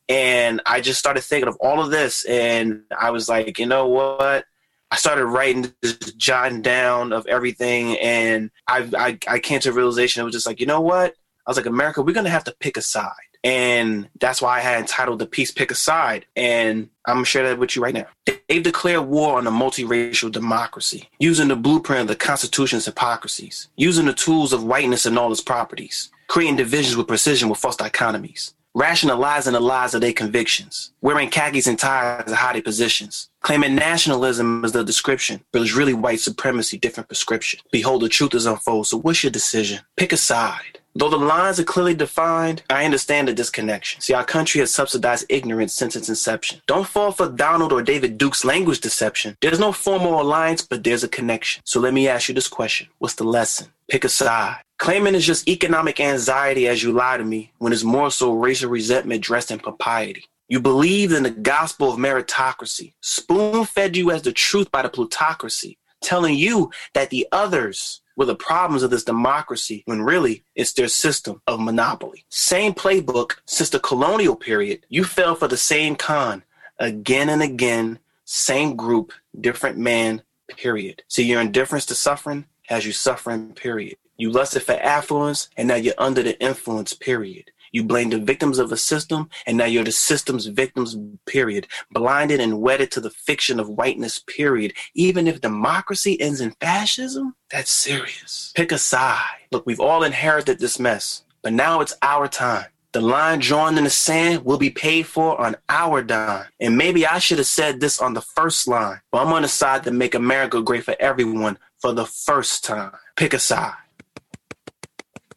[0.10, 3.88] And I just started thinking of all of this, and I was like, you know
[3.88, 4.46] what?
[4.90, 9.74] I started writing, just jotting down of everything, and I, I I came to a
[9.74, 10.22] realization.
[10.22, 11.14] It was just like, you know what?
[11.46, 14.62] I was like, America, we're gonna have to pick a side, and that's why I
[14.62, 17.94] had entitled the piece "Pick a Side," and I'm gonna share that with you right
[17.94, 18.08] now.
[18.48, 24.06] They've declared war on a multiracial democracy, using the blueprint of the Constitution's hypocrisies, using
[24.06, 28.54] the tools of whiteness and all its properties, creating divisions with precision with false dichotomies
[28.76, 33.76] rationalizing the lies of their convictions, wearing khakis and ties to hide their positions, claiming
[33.76, 37.60] nationalism is the description, but it's really white supremacy, different prescription.
[37.72, 39.82] Behold, the truth is unfold, so what's your decision?
[39.96, 40.80] Pick a side.
[40.96, 44.02] Though the lines are clearly defined, I understand the disconnection.
[44.02, 46.62] See, our country has subsidized ignorance since its inception.
[46.68, 49.36] Don't fall for Donald or David Duke's language deception.
[49.42, 51.64] There's no formal alliance, but there's a connection.
[51.66, 53.68] So let me ask you this question What's the lesson?
[53.90, 54.62] Pick a side.
[54.78, 58.70] Claiming it's just economic anxiety as you lie to me when it's more so racial
[58.70, 60.26] resentment dressed in propriety.
[60.48, 64.90] You believed in the gospel of meritocracy, spoon fed you as the truth by the
[64.90, 70.74] plutocracy, telling you that the others were the problems of this democracy when really it's
[70.74, 72.26] their system of monopoly.
[72.30, 74.86] Same playbook since the colonial period.
[74.90, 76.44] You fell for the same con
[76.80, 80.22] again and again, same group, different man,
[80.58, 81.04] period.
[81.08, 83.98] See, your indifference to suffering has you suffering, period.
[84.18, 87.52] You lusted for affluence, and now you're under the influence, period.
[87.74, 91.68] You blame the victims of a system, and now you're the system's victims, period.
[91.92, 94.74] Blinded and wedded to the fiction of whiteness, period.
[94.94, 98.54] Even if democracy ends in fascism, that's serious.
[98.56, 99.26] Pick a side.
[99.52, 102.68] Look, we've all inherited this mess, but now it's our time.
[102.92, 106.46] The line drawn in the sand will be paid for on our dime.
[106.60, 109.48] And maybe I should have said this on the first line, but I'm on the
[109.48, 112.92] side to make America great for everyone for the first time.
[113.16, 113.74] Pick a side.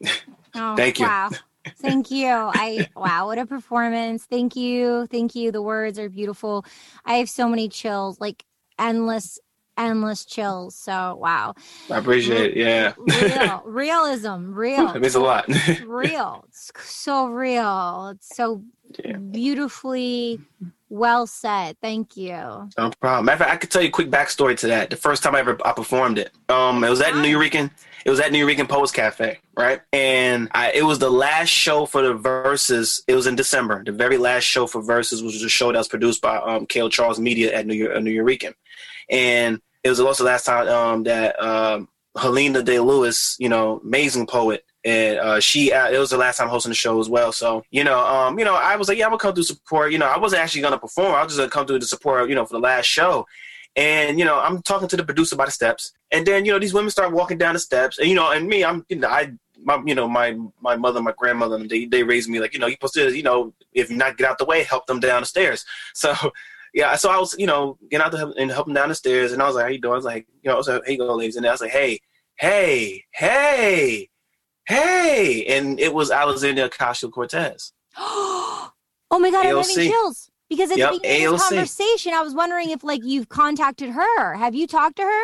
[0.58, 1.04] Oh, Thank you.
[1.04, 1.28] Wow.
[1.78, 2.28] Thank you.
[2.28, 4.24] I wow, what a performance.
[4.24, 5.06] Thank you.
[5.06, 5.52] Thank you.
[5.52, 6.64] The words are beautiful.
[7.04, 8.44] I have so many chills, like
[8.78, 9.38] endless,
[9.76, 10.74] endless chills.
[10.74, 11.54] So wow.
[11.90, 12.56] I appreciate it.
[12.56, 12.94] Yeah.
[12.98, 13.62] Real.
[13.66, 14.52] Realism.
[14.52, 14.90] Real.
[14.90, 15.46] It means a lot.
[15.84, 16.44] real.
[16.48, 18.12] It's so real.
[18.14, 18.62] It's so
[19.04, 19.16] Yeah.
[19.16, 20.40] beautifully
[20.88, 21.76] well said.
[21.80, 22.68] Thank you.
[22.78, 23.26] No problem.
[23.26, 24.90] Matter of fact, I could tell you a quick backstory to that.
[24.90, 27.70] The first time I ever I performed it, um, it was at Nuyorican.
[28.04, 29.80] It was at Nuyorican Poets Cafe, right?
[29.92, 33.02] And I, it was the last show for the Verses.
[33.08, 33.82] It was in December.
[33.82, 36.66] The very last show for Verses, which was a show that was produced by um,
[36.66, 38.54] Kale Charles Media at New uh, New Eurekan.
[39.10, 43.80] And it was also the last time um, that um, Helena Day Lewis, you know,
[43.84, 47.08] amazing poet, and uh, she uh, it was the last time hosting the show as
[47.08, 47.32] well.
[47.32, 49.90] So you know, um, you know, I was like, yeah, I'm gonna come through support.
[49.90, 51.14] You know, I wasn't actually gonna perform.
[51.14, 52.28] I was just gonna come through the support.
[52.28, 53.26] You know, for the last show.
[53.74, 56.58] And you know, I'm talking to the producer by the steps, and then you know,
[56.58, 59.08] these women start walking down the steps, and you know, and me, I'm, you know,
[59.08, 62.60] I, my, you know, my my mother, my grandmother, they they raised me like, you
[62.60, 65.00] know, you're supposed to, you know, if you not get out the way, help them
[65.00, 65.64] down the stairs.
[65.92, 66.14] So
[66.72, 69.42] yeah, so I was, you know, getting out the and helping down the stairs, and
[69.42, 69.92] I was like, how you doing?
[69.92, 71.70] I was like, you know, I was like, hey, go, ladies, and I was like,
[71.70, 72.00] hey,
[72.36, 74.08] hey, hey,
[74.66, 77.72] hey, and it was Alexandria Ocasio Cortez.
[77.96, 78.70] oh
[79.10, 80.30] my god, I'm having chills.
[80.48, 81.48] Because at Yep, the beginning of this AOC.
[81.48, 84.34] conversation, I was wondering if like you've contacted her.
[84.34, 85.22] Have you talked to her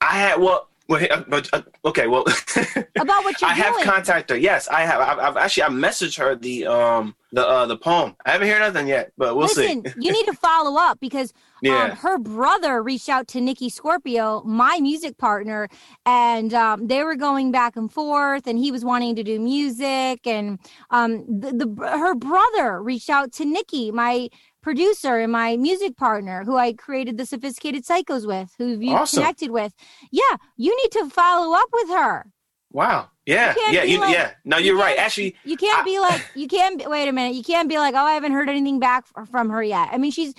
[0.00, 2.24] I had well, well uh, but, uh, okay, well,
[2.96, 3.84] about what you're I have doing?
[3.84, 4.40] contacted her.
[4.40, 5.00] Yes, I have.
[5.00, 8.16] I've, I've actually I messaged her the um the uh the poem.
[8.24, 9.92] I haven't heard nothing yet, but we'll Listen, see.
[10.00, 14.42] you need to follow up because um, Yeah, her brother reached out to Nikki Scorpio,
[14.44, 15.68] my music partner,
[16.06, 18.46] and um, they were going back and forth.
[18.46, 20.58] And he was wanting to do music, and
[20.90, 24.28] um, the, the her brother reached out to Nikki, my
[24.62, 29.22] producer and my music partner, who I created the Sophisticated Psychos with, who you Awesome.
[29.22, 29.72] connected with.
[30.10, 32.26] Yeah, you need to follow up with her.
[32.70, 33.08] Wow.
[33.26, 34.30] Yeah, can't yeah, you, like- yeah.
[34.46, 34.98] No, you you're right.
[34.98, 37.34] Actually, You can't I- be like, you can't, wait a minute.
[37.34, 39.90] You can't be like, oh, I haven't heard anything back from her yet.
[39.92, 40.32] I mean, she's,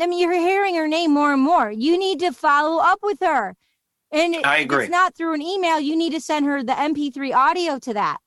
[0.00, 1.70] I mean, you're hearing her name more and more.
[1.72, 3.56] You need to follow up with her.
[4.12, 4.84] And it- I agree.
[4.84, 5.80] It's not through an email.
[5.80, 8.18] You need to send her the MP3 audio to that.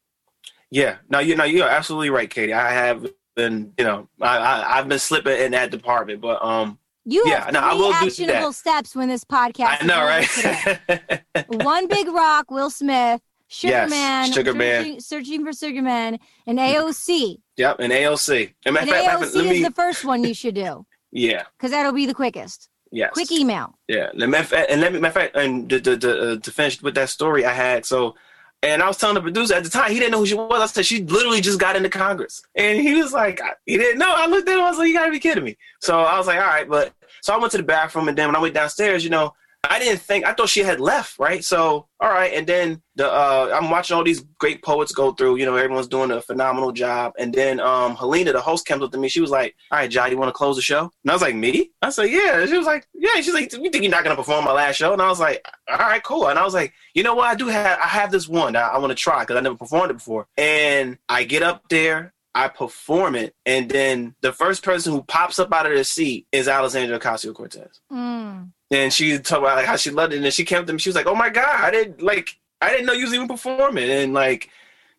[0.69, 0.97] yeah.
[1.09, 2.51] No, you know, you're absolutely right, Katie.
[2.53, 6.77] I have been, you know, I, I I've been slipping in that department, but um,
[7.05, 8.53] You Yeah, have no, I will do actionable that.
[8.53, 9.77] steps when this podcast.
[9.81, 11.23] I know, right?
[11.63, 14.83] One Big Rock, Will Smith, Sugar Yes, Man, Sugar Man.
[14.83, 17.37] searching, searching for Sugar Man, and AOC.
[17.57, 18.53] yep, and AOC.
[18.65, 21.71] And And fact, AOC fact, let is the first one you should do yeah, because
[21.71, 22.69] that'll be the quickest.
[22.91, 23.73] yes, Quick email.
[23.87, 26.31] Yeah, and matter of fact, and let me, matter of fact, and to, to, to,
[26.33, 28.15] uh, to finish with that story I had, so,
[28.61, 30.61] and I was telling the producer at the time, he didn't know who she was.
[30.61, 32.43] I said, she literally just got into Congress.
[32.55, 34.13] And he was like, he didn't know.
[34.13, 35.57] I looked at him, I was like, you gotta be kidding me.
[35.81, 38.27] So I was like, all right, but, so I went to the bathroom, and then
[38.27, 41.43] when I went downstairs, you know, I didn't think, I thought she had left, right?
[41.43, 45.35] So, all right, and then the, uh, I'm watching all these great poets go through,
[45.35, 47.13] you know, everyone's doing a phenomenal job.
[47.19, 49.91] And then um, Helena, the host, comes up to me, she was like, all right,
[49.91, 50.91] Jai, you wanna close the show?
[51.03, 51.71] And I was like, me?
[51.81, 52.45] I said, yeah.
[52.45, 53.15] She was like, yeah.
[53.15, 54.93] She's like, you think you're not gonna perform my last show?
[54.93, 56.29] And I was like, all right, cool.
[56.29, 57.27] And I was like, you know what?
[57.27, 59.57] I do have, I have this one that I want to try because I never
[59.57, 60.27] performed it before.
[60.37, 65.39] And I get up there, I perform it, and then the first person who pops
[65.39, 67.81] up out of their seat is Alexandra Ocasio Cortez.
[67.91, 68.51] Mm.
[68.71, 70.79] And she talked about like how she loved it, and she came up to me.
[70.79, 73.27] She was like, "Oh my god, I didn't like, I didn't know you was even
[73.27, 74.49] performing." And like,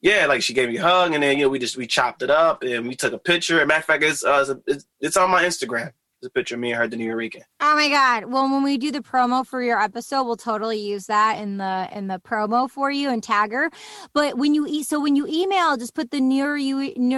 [0.00, 2.22] yeah, like she gave me a hug, and then you know we just we chopped
[2.22, 3.60] it up, and we took a picture.
[3.60, 5.92] And matter of fact, it's uh, it's, it's on my Instagram.
[6.20, 7.40] It's a picture of me and her, the New Eureka.
[7.60, 8.26] Oh my god.
[8.26, 11.88] Well, when we do the promo for your episode, we'll totally use that in the
[11.92, 13.70] in the promo for you and tag her.
[14.12, 17.16] But when you eat so when you email, just put the Nuyorican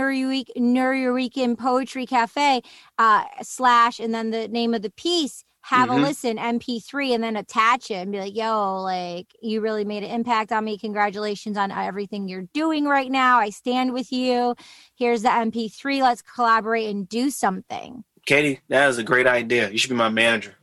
[1.59, 2.63] Poetry Cafe
[2.99, 5.45] uh slash and then the name of the piece.
[5.63, 6.03] Have a Mhm.
[6.03, 10.11] listen, MP3, and then attach it and be like, yo, like, you really made an
[10.11, 10.77] impact on me.
[10.77, 13.39] Congratulations on everything you're doing right now.
[13.39, 14.57] I stand with you.
[14.97, 16.03] Here's the MP3.
[16.03, 18.05] Let's collaborate and do something.
[18.27, 19.71] Katie, that is a great idea.
[19.71, 20.57] You should be my manager.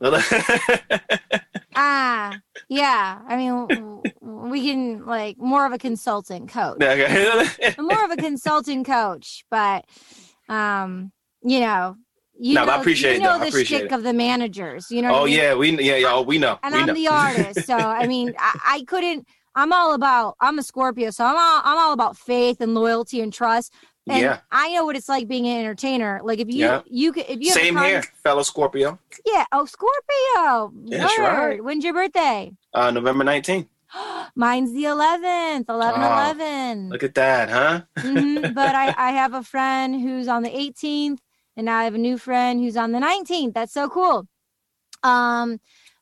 [1.74, 3.20] Ah, yeah.
[3.26, 6.78] I mean, we can like more of a consultant coach,
[7.78, 9.84] more of a consultant coach, but
[10.48, 11.96] um, you know,
[12.40, 13.94] you No, know, I appreciate you know the appreciate shtick it.
[13.94, 14.90] of the managers.
[14.90, 15.14] You know.
[15.14, 15.36] oh I mean?
[15.38, 16.58] yeah, we yeah, yeah oh, we know.
[16.62, 16.94] And we I'm know.
[16.94, 19.26] the artist, so I mean, I, I couldn't.
[19.54, 20.36] I'm all about.
[20.40, 21.60] I'm a Scorpio, so I'm all.
[21.64, 23.72] I'm all about faith and loyalty and trust.
[24.08, 24.38] And yeah.
[24.50, 26.20] I know what it's like being an entertainer.
[26.24, 26.82] Like if you Yeah.
[26.86, 28.98] you could if you Same con- here, fellow Scorpio.
[29.26, 29.44] Yeah.
[29.52, 30.72] Oh, Scorpio.
[30.88, 31.24] That's Word.
[31.26, 31.62] right.
[31.64, 32.52] When's your birthday?
[32.72, 33.68] Uh, November 19th.
[34.36, 36.88] Mine's the 11th, 11 oh, 11.
[36.90, 37.82] Look at that, huh?
[37.98, 38.52] mm-hmm.
[38.54, 41.18] But I, I have a friend who's on the 18th,
[41.56, 43.54] and now I have a new friend who's on the 19th.
[43.54, 44.26] That's so cool.
[45.02, 45.60] Um,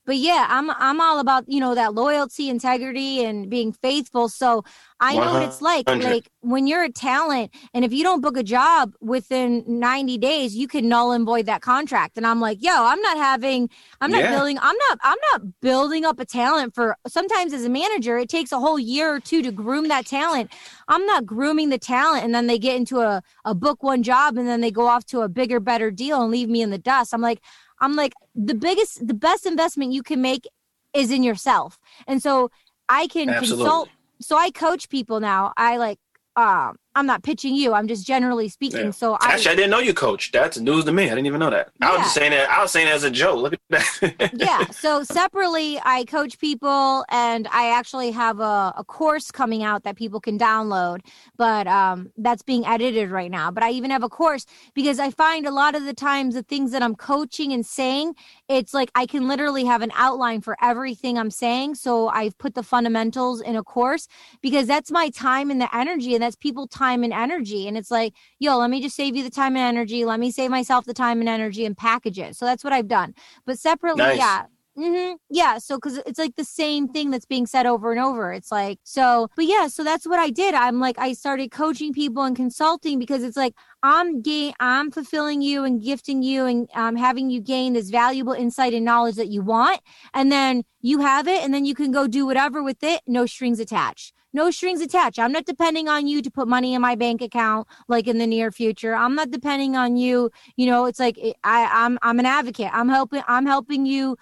[0.08, 4.30] but yeah, I'm I'm all about you know that loyalty, integrity, and being faithful.
[4.30, 4.64] So
[5.00, 5.86] I know what it's like.
[5.86, 10.56] Like when you're a talent, and if you don't book a job within 90 days,
[10.56, 12.16] you can null and void that contract.
[12.16, 13.68] And I'm like, yo, I'm not having,
[14.00, 14.30] I'm not yeah.
[14.30, 16.96] building, I'm not, I'm not building up a talent for.
[17.06, 20.50] Sometimes as a manager, it takes a whole year or two to groom that talent.
[20.88, 24.38] I'm not grooming the talent, and then they get into a a book one job,
[24.38, 26.78] and then they go off to a bigger, better deal and leave me in the
[26.78, 27.12] dust.
[27.12, 27.40] I'm like.
[27.80, 30.46] I'm like, the biggest, the best investment you can make
[30.94, 31.78] is in yourself.
[32.06, 32.50] And so
[32.88, 33.64] I can Absolutely.
[33.64, 33.88] consult.
[34.20, 35.52] So I coach people now.
[35.56, 35.98] I like,
[36.36, 37.74] um, I'm not pitching you.
[37.74, 38.86] I'm just generally speaking.
[38.86, 38.90] Yeah.
[38.90, 40.32] So I actually I didn't know you coach.
[40.32, 41.04] That's news to me.
[41.04, 41.70] I didn't even know that.
[41.80, 41.90] Yeah.
[41.90, 42.50] I was just saying that.
[42.50, 43.40] I was saying it as a joke.
[43.40, 44.30] Look at that.
[44.34, 44.66] yeah.
[44.70, 49.96] So separately, I coach people, and I actually have a, a course coming out that
[49.96, 51.00] people can download.
[51.36, 53.50] But um, that's being edited right now.
[53.50, 56.42] But I even have a course because I find a lot of the times the
[56.42, 58.14] things that I'm coaching and saying,
[58.48, 61.76] it's like I can literally have an outline for everything I'm saying.
[61.76, 64.08] So I've put the fundamentals in a course
[64.40, 67.66] because that's my time and the energy, and that's people time and energy.
[67.66, 70.04] And it's like, yo, let me just save you the time and energy.
[70.04, 72.36] Let me save myself the time and energy and package it.
[72.36, 73.14] So that's what I've done.
[73.44, 74.18] But separately, nice.
[74.18, 74.44] yeah.
[74.78, 75.16] Mm-hmm.
[75.28, 75.58] Yeah.
[75.58, 78.32] So, because it's like the same thing that's being said over and over.
[78.32, 80.54] It's like, so, but yeah, so that's what I did.
[80.54, 85.42] I'm like, I started coaching people and consulting because it's like, I'm gain, I'm fulfilling
[85.42, 89.28] you and gifting you and um, having you gain this valuable insight and knowledge that
[89.28, 89.80] you want.
[90.14, 93.26] And then you have it and then you can go do whatever with it, no
[93.26, 95.18] strings attached no strings attached.
[95.18, 98.26] I'm not depending on you to put money in my bank account like in the
[98.26, 98.94] near future.
[98.94, 100.30] I'm not depending on you.
[100.56, 102.70] You know, it's like I, I'm I'm an advocate.
[102.72, 104.16] I'm helping I'm helping you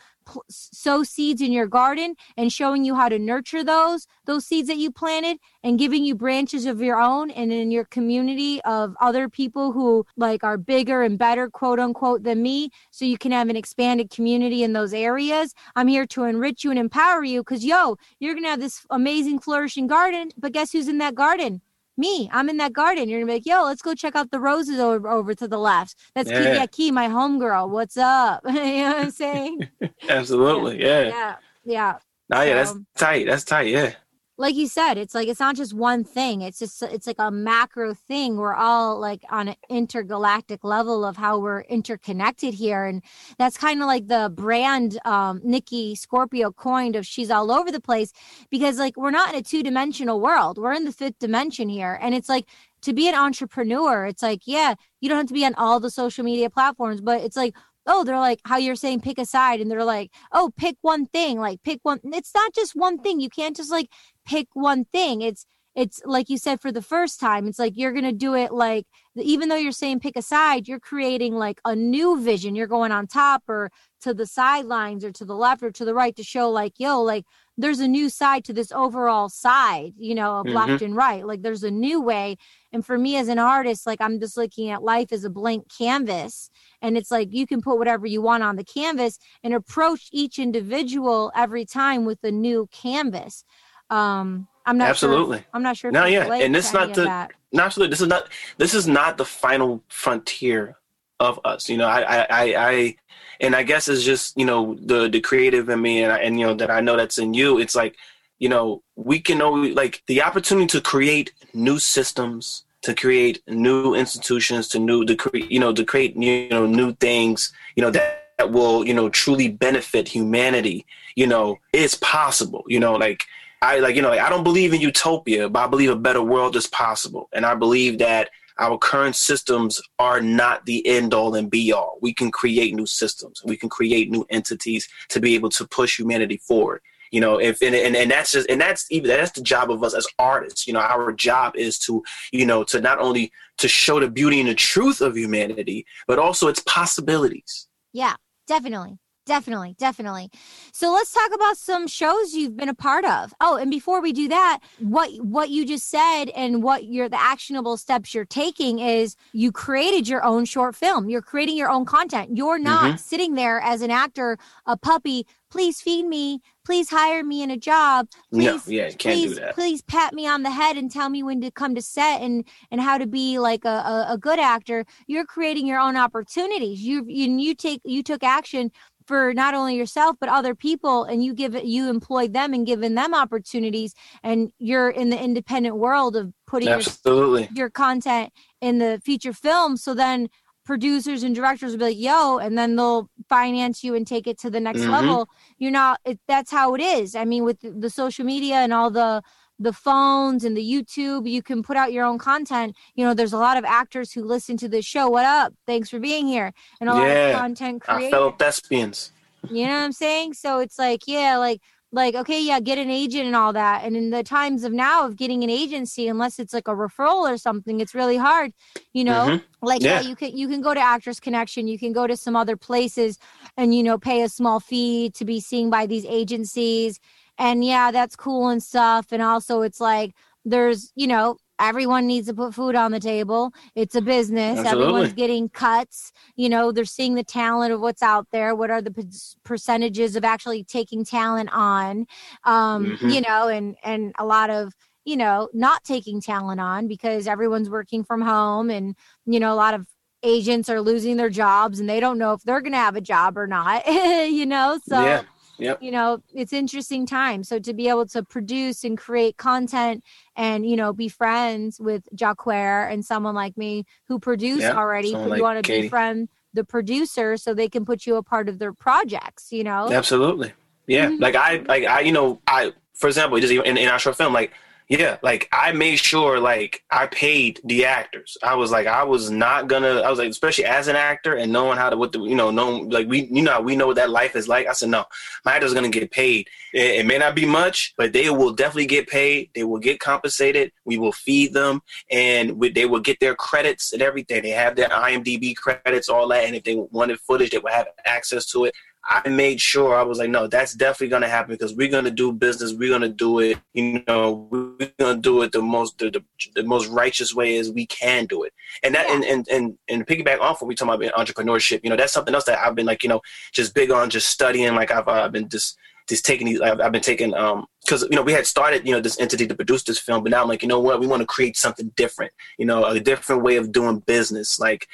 [0.48, 4.78] sow seeds in your garden and showing you how to nurture those those seeds that
[4.78, 9.28] you planted and giving you branches of your own and in your community of other
[9.28, 13.48] people who like are bigger and better quote unquote than me so you can have
[13.48, 15.54] an expanded community in those areas.
[15.74, 19.38] I'm here to enrich you and empower you because yo you're gonna have this amazing
[19.38, 21.60] flourishing garden but guess who's in that garden
[21.98, 23.08] me, I'm in that garden.
[23.08, 25.58] You're gonna be like, yo, let's go check out the roses over, over to the
[25.58, 25.96] left.
[26.14, 26.66] That's yeah.
[26.66, 27.70] Key, my homegirl.
[27.70, 28.42] What's up?
[28.46, 29.68] you know what I'm saying?
[30.08, 30.82] Absolutely.
[30.82, 31.02] Yeah.
[31.02, 31.08] Yeah.
[31.08, 31.36] Yeah.
[31.64, 31.94] yeah.
[32.32, 33.26] Oh, yeah, that's tight.
[33.26, 33.68] That's tight.
[33.68, 33.94] Yeah
[34.38, 37.30] like you said it's like it's not just one thing it's just it's like a
[37.30, 43.02] macro thing we're all like on an intergalactic level of how we're interconnected here and
[43.38, 47.80] that's kind of like the brand um nikki scorpio coined of she's all over the
[47.80, 48.12] place
[48.50, 52.14] because like we're not in a two-dimensional world we're in the fifth dimension here and
[52.14, 52.46] it's like
[52.82, 55.90] to be an entrepreneur it's like yeah you don't have to be on all the
[55.90, 57.54] social media platforms but it's like
[57.86, 61.06] oh, they're like how you're saying pick a side, and they're like, oh, pick one
[61.06, 62.00] thing, like pick one.
[62.04, 63.20] It's not just one thing.
[63.20, 63.88] You can't just like
[64.26, 65.22] pick one thing.
[65.22, 67.46] It's it's like you said for the first time.
[67.46, 70.80] It's like you're gonna do it like even though you're saying pick a side, you're
[70.80, 72.54] creating like a new vision.
[72.54, 75.94] You're going on top or to the sidelines or to the left or to the
[75.94, 77.24] right to show like, yo, like
[77.58, 80.56] there's a new side to this overall side, you know, of mm-hmm.
[80.56, 81.26] left and right.
[81.26, 82.36] Like there's a new way.
[82.72, 85.64] And for me as an artist, like I'm just looking at life as a blank
[85.76, 86.50] canvas.
[86.82, 90.38] And it's like you can put whatever you want on the canvas and approach each
[90.38, 93.44] individual every time with a new canvas.
[93.90, 95.38] Um, I'm not absolutely.
[95.38, 95.90] Sure I'm not sure.
[95.90, 97.90] No, yeah, and this not the absolutely.
[97.90, 100.76] This is not this is not the final frontier
[101.20, 101.68] of us.
[101.68, 102.96] You know, I, I, I,
[103.40, 106.38] and I guess it's just you know the the creative in me, and I, and
[106.38, 107.58] you know that I know that's in you.
[107.58, 107.96] It's like
[108.38, 113.94] you know we can only like the opportunity to create new systems, to create new
[113.94, 117.52] institutions, to new to create you know to create new you know new things.
[117.76, 118.22] You know that.
[118.38, 120.84] That will, you know, truly benefit humanity.
[121.14, 122.64] You know, is possible.
[122.68, 123.24] You know, like
[123.62, 126.22] I like, you know, like, I don't believe in utopia, but I believe a better
[126.22, 131.34] world is possible, and I believe that our current systems are not the end all
[131.34, 131.98] and be all.
[132.00, 133.42] We can create new systems.
[133.44, 136.80] We can create new entities to be able to push humanity forward.
[137.12, 139.84] You know, if and, and, and that's just and that's even that's the job of
[139.84, 140.66] us as artists.
[140.66, 144.40] You know, our job is to, you know, to not only to show the beauty
[144.40, 147.68] and the truth of humanity, but also its possibilities.
[147.92, 148.14] Yeah,
[148.46, 148.98] definitely.
[149.26, 150.30] Definitely, definitely.
[150.72, 153.34] So let's talk about some shows you've been a part of.
[153.40, 157.20] Oh, and before we do that, what what you just said and what your the
[157.20, 161.08] actionable steps you're taking is you created your own short film.
[161.08, 162.36] You're creating your own content.
[162.36, 162.96] You're not mm-hmm.
[162.98, 167.56] sitting there as an actor, a puppy, please feed me, please hire me in a
[167.56, 168.08] job.
[168.32, 169.54] Please, no, yeah, can't please, do that.
[169.54, 172.44] Please pat me on the head and tell me when to come to set and
[172.70, 174.84] and how to be like a, a, a good actor.
[175.06, 176.80] You're creating your own opportunities.
[176.80, 178.70] You you you take you took action
[179.06, 182.66] for not only yourself but other people and you give it you employ them and
[182.66, 187.42] giving them opportunities and you're in the independent world of putting Absolutely.
[187.42, 190.28] Your, your content in the feature film so then
[190.64, 194.38] producers and directors will be like yo and then they'll finance you and take it
[194.38, 194.90] to the next mm-hmm.
[194.90, 195.28] level
[195.58, 198.90] you're not it, that's how it is i mean with the social media and all
[198.90, 199.22] the
[199.58, 202.76] the phones and the YouTube, you can put out your own content.
[202.94, 205.08] You know, there's a lot of actors who listen to this show.
[205.08, 205.54] What up?
[205.66, 206.52] Thanks for being here.
[206.80, 208.10] And a yeah, lot of content creators.
[208.10, 209.12] fellow thespians.
[209.50, 210.34] You know what I'm saying?
[210.34, 211.60] So it's like, yeah, like
[211.92, 215.06] like okay yeah get an agent and all that and in the times of now
[215.06, 218.52] of getting an agency unless it's like a referral or something it's really hard
[218.92, 219.66] you know mm-hmm.
[219.66, 220.00] like yeah.
[220.00, 220.08] yeah.
[220.08, 223.18] you can you can go to actors connection you can go to some other places
[223.56, 226.98] and you know pay a small fee to be seen by these agencies
[227.38, 229.06] and yeah, that's cool and stuff.
[229.12, 230.14] And also, it's like
[230.44, 233.52] there's, you know, everyone needs to put food on the table.
[233.74, 234.58] It's a business.
[234.58, 234.84] Absolutely.
[234.84, 236.12] Everyone's getting cuts.
[236.36, 238.54] You know, they're seeing the talent of what's out there.
[238.54, 239.08] What are the p-
[239.44, 242.06] percentages of actually taking talent on?
[242.44, 243.08] Um, mm-hmm.
[243.08, 244.72] You know, and and a lot of
[245.04, 249.56] you know not taking talent on because everyone's working from home, and you know a
[249.56, 249.86] lot of
[250.22, 253.00] agents are losing their jobs and they don't know if they're going to have a
[253.00, 253.86] job or not.
[253.86, 255.04] you know, so.
[255.04, 255.22] Yeah
[255.58, 255.82] Yep.
[255.82, 257.42] You know, it's interesting time.
[257.44, 260.04] So to be able to produce and create content
[260.36, 264.76] and, you know, be friends with Jacquer and someone like me who produce yep.
[264.76, 268.22] already, you like want to be befriend the producer so they can put you a
[268.22, 269.90] part of their projects, you know?
[269.90, 270.52] Absolutely.
[270.86, 271.06] Yeah.
[271.10, 271.22] Mm-hmm.
[271.22, 274.32] Like I, like I, you know, I, for example, just in, in our short film,
[274.32, 274.52] like
[274.88, 278.36] yeah, like I made sure like I paid the actors.
[278.40, 281.52] I was like I was not gonna I was like especially as an actor and
[281.52, 283.96] knowing how to what the you know know like we you know we know what
[283.96, 284.68] that life is like.
[284.68, 285.04] I said no,
[285.44, 286.48] my actors gonna get paid.
[286.72, 289.50] It, it, may not be much, but they will definitely get paid.
[289.56, 290.70] They will get compensated.
[290.84, 294.42] We will feed them and we, they will get their credits and everything.
[294.42, 296.44] They have their IMDb credits, all that.
[296.44, 298.74] And if they wanted footage, they would have access to it.
[299.08, 302.32] I made sure I was like, no, that's definitely gonna happen because we're gonna do
[302.32, 302.72] business.
[302.72, 303.58] We're gonna do it.
[303.72, 307.70] You know, we're gonna do it the most the, the, the most righteous way as
[307.70, 308.52] we can do it.
[308.82, 311.80] And that and and and, and piggyback off what we talk about entrepreneurship.
[311.84, 313.20] You know, that's something else that I've been like, you know,
[313.52, 314.74] just big on just studying.
[314.74, 315.78] Like I've uh, been just
[316.08, 316.60] just taking these.
[316.60, 319.46] I've, I've been taking um because you know we had started you know this entity
[319.46, 321.56] to produce this film, but now I'm like, you know what, we want to create
[321.56, 322.32] something different.
[322.58, 324.58] You know, a different way of doing business.
[324.58, 324.88] Like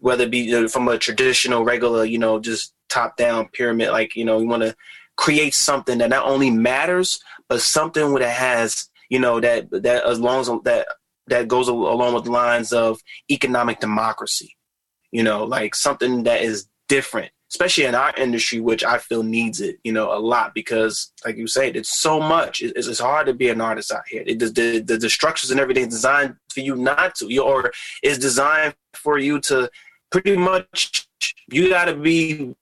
[0.00, 3.90] whether it be from a traditional, regular, you know, just top down pyramid.
[3.90, 4.74] Like, you know, you want to
[5.16, 10.18] create something that not only matters, but something that has, you know, that, that as
[10.20, 10.86] long as that,
[11.26, 14.56] that goes along with the lines of economic democracy,
[15.10, 19.60] you know, like something that is different, especially in our industry, which I feel needs
[19.60, 22.62] it, you know, a lot because, like you said, it's so much.
[22.62, 24.22] It's, it's hard to be an artist out here.
[24.26, 27.72] It, the, the, the structures and everything is designed for you not to, or
[28.02, 29.70] is designed for you to
[30.10, 31.08] pretty much,
[31.48, 32.54] you got to be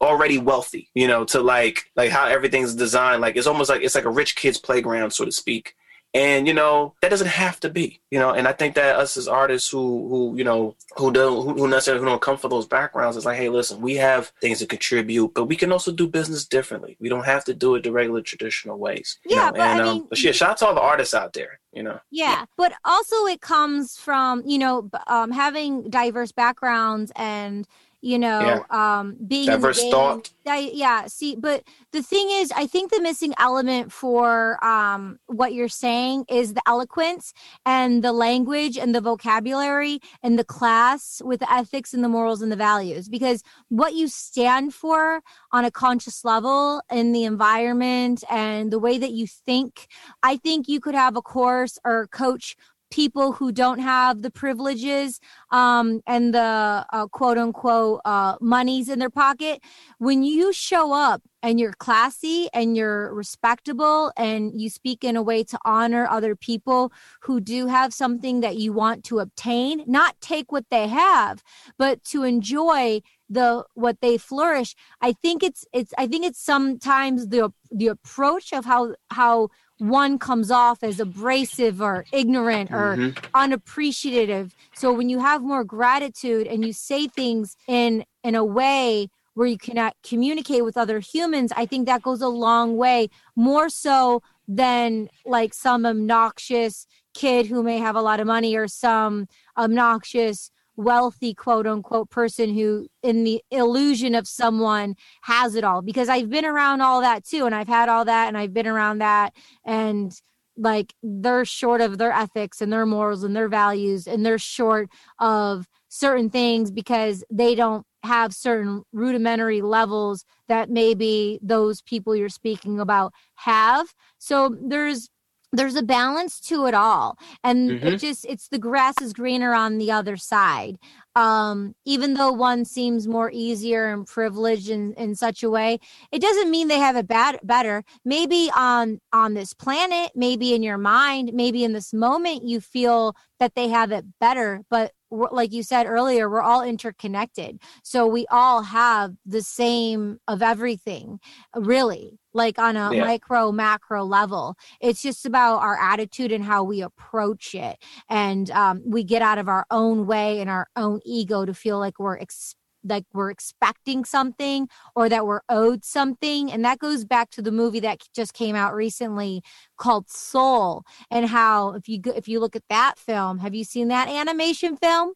[0.00, 3.20] already wealthy, you know, to like like how everything's designed.
[3.20, 5.74] Like it's almost like it's like a rich kid's playground, so to speak.
[6.14, 8.30] And you know that doesn't have to be, you know.
[8.30, 11.68] And I think that us as artists who who you know who don't who, who
[11.68, 14.66] necessarily who don't come from those backgrounds, it's like, hey, listen, we have things to
[14.66, 16.96] contribute, but we can also do business differently.
[17.00, 19.18] We don't have to do it the regular traditional ways.
[19.26, 19.52] Yeah, know?
[19.52, 21.60] but and, I um, mean, but yeah, shout out to all the artists out there
[21.76, 27.68] you know yeah but also it comes from you know um, having diverse backgrounds and
[28.00, 28.98] you know yeah.
[28.98, 30.30] um being diverse thought.
[30.46, 35.54] I, yeah see but the thing is i think the missing element for um what
[35.54, 37.32] you're saying is the eloquence
[37.64, 42.42] and the language and the vocabulary and the class with the ethics and the morals
[42.42, 43.08] and the values.
[43.08, 45.22] Because what you stand for
[45.52, 49.86] on a conscious level in the environment and the way that you think
[50.22, 52.56] i think you could have a course or coach
[52.90, 55.20] people who don't have the privileges
[55.50, 59.62] um, and the uh, quote unquote uh, monies in their pocket.
[59.98, 65.22] When you show up and you're classy and you're respectable and you speak in a
[65.22, 70.20] way to honor other people who do have something that you want to obtain, not
[70.20, 71.42] take what they have,
[71.78, 77.28] but to enjoy the what they flourish i think it's it's i think it's sometimes
[77.28, 83.26] the the approach of how how one comes off as abrasive or ignorant or mm-hmm.
[83.34, 89.08] unappreciative so when you have more gratitude and you say things in in a way
[89.34, 93.68] where you cannot communicate with other humans i think that goes a long way more
[93.68, 99.26] so than like some obnoxious kid who may have a lot of money or some
[99.58, 106.08] obnoxious wealthy quote unquote person who in the illusion of someone has it all because
[106.08, 108.98] I've been around all that too and I've had all that and I've been around
[108.98, 109.32] that
[109.64, 110.12] and
[110.56, 114.88] like they're short of their ethics and their morals and their values and they're short
[115.18, 122.28] of certain things because they don't have certain rudimentary levels that maybe those people you're
[122.28, 123.92] speaking about have.
[124.18, 125.08] So there's
[125.52, 127.86] there's a balance to it all and mm-hmm.
[127.86, 130.76] it just it's the grass is greener on the other side
[131.16, 135.80] um even though one seems more easier and privileged in in such a way
[136.12, 140.62] it doesn't mean they have it bad better maybe on on this planet maybe in
[140.62, 145.52] your mind maybe in this moment you feel that they have it better but like
[145.52, 147.60] you said earlier, we're all interconnected.
[147.82, 151.20] So we all have the same of everything,
[151.54, 153.04] really, like on a yeah.
[153.04, 154.56] micro, macro level.
[154.80, 157.78] It's just about our attitude and how we approach it.
[158.10, 161.78] And um, we get out of our own way and our own ego to feel
[161.78, 162.56] like we're ex-
[162.88, 167.50] like we're expecting something or that we're owed something and that goes back to the
[167.50, 169.42] movie that just came out recently
[169.76, 173.64] called Soul and how if you go, if you look at that film have you
[173.64, 175.12] seen that animation film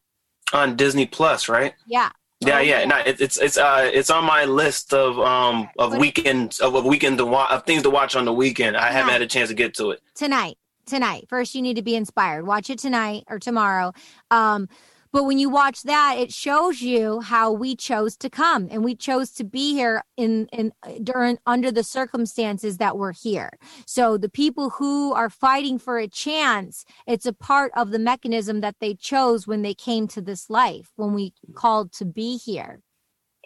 [0.53, 2.09] on Disney Plus right yeah
[2.43, 2.85] yeah, oh, yeah, yeah.
[2.85, 6.81] No, it, it's it's uh it's on my list of um of weekends of a
[6.81, 8.75] weekend to watch of things to watch on the weekend.
[8.75, 10.57] I haven't had a chance to get to it tonight.
[10.87, 12.47] Tonight, first you need to be inspired.
[12.47, 13.93] Watch it tonight or tomorrow.
[14.31, 14.67] Um,
[15.11, 18.95] but when you watch that, it shows you how we chose to come and we
[18.95, 20.71] chose to be here in, in
[21.03, 23.51] during under the circumstances that we're here.
[23.85, 28.61] So the people who are fighting for a chance, it's a part of the mechanism
[28.61, 32.81] that they chose when they came to this life, when we called to be here.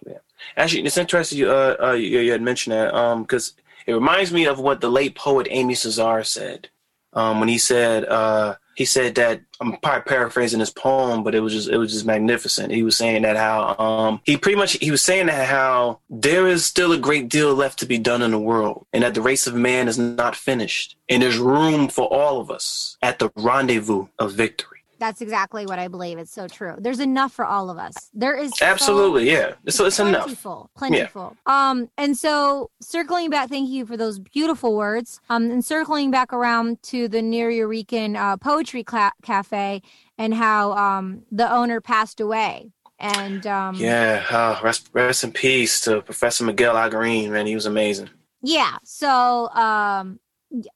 [0.06, 0.18] Yeah.
[0.58, 3.54] Actually, it's interesting you, uh, uh, you, you had mentioned that um because
[3.88, 6.70] it reminds me of what the late poet Aimé Césaire said
[7.16, 11.40] um, when he said, uh, he said that I'm probably paraphrasing his poem, but it
[11.40, 12.72] was just it was just magnificent.
[12.72, 16.48] He was saying that how um, he pretty much he was saying that how there
[16.48, 19.22] is still a great deal left to be done in the world, and that the
[19.22, 23.32] race of man is not finished, and there's room for all of us at the
[23.38, 24.75] rendezvous of victory.
[25.00, 26.18] That's exactly what I believe.
[26.18, 26.76] It's so true.
[26.78, 28.10] There's enough for all of us.
[28.14, 29.72] There is absolutely, so yeah.
[29.72, 30.70] So it's plentiful, enough.
[30.76, 31.38] Plentiful.
[31.48, 31.70] Yeah.
[31.70, 35.20] Um, and so circling back, thank you for those beautiful words.
[35.30, 39.82] Um, and circling back around to the Nuyorican uh, Poetry Cla- Cafe
[40.18, 42.72] and how um the owner passed away.
[42.98, 47.30] And um, yeah, uh, rest rest in peace to Professor Miguel Algarín.
[47.30, 48.10] Man, he was amazing.
[48.42, 48.78] Yeah.
[48.86, 50.20] So um,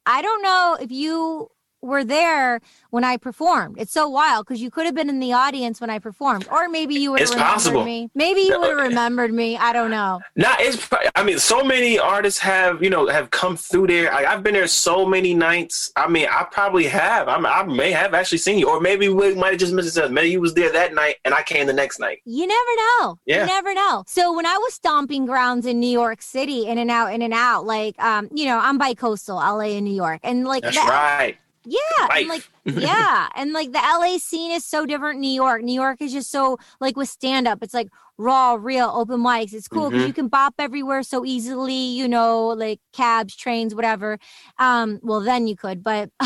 [0.06, 1.50] I don't know if you
[1.82, 2.60] were there
[2.90, 3.78] when I performed.
[3.78, 6.68] It's so wild because you could have been in the audience when I performed, or
[6.70, 7.86] maybe you would have remembered possible.
[7.86, 8.10] me.
[8.16, 9.58] Maybe you would have remembered me.
[9.58, 10.20] I don't know.
[10.36, 10.88] Nah, it's.
[11.16, 14.14] I mean, so many artists have you know have come through there.
[14.14, 15.92] I, have been there so many nights.
[15.96, 17.28] I mean, I probably have.
[17.28, 20.12] I, I may have actually seen you, or maybe we might have just missed it.
[20.12, 22.20] Maybe you was there that night and I came the next night.
[22.26, 23.18] You never know.
[23.26, 23.42] Yeah.
[23.42, 24.04] You never know.
[24.08, 27.34] So when I was stomping grounds in New York City, in and out, in and
[27.34, 31.38] out, like um, you know, I'm bi-coastal, LA and New York, and like that's right
[31.66, 35.20] yeah, and like yeah, and like the LA scene is so different.
[35.20, 38.92] New York, New York is just so like with stand up, it's like raw, real,
[38.94, 39.54] open mics.
[39.54, 40.08] It's cool because mm-hmm.
[40.08, 41.74] you can bop everywhere so easily.
[41.74, 44.20] You know, like cabs, trains, whatever.
[44.58, 46.10] Um, well then you could, but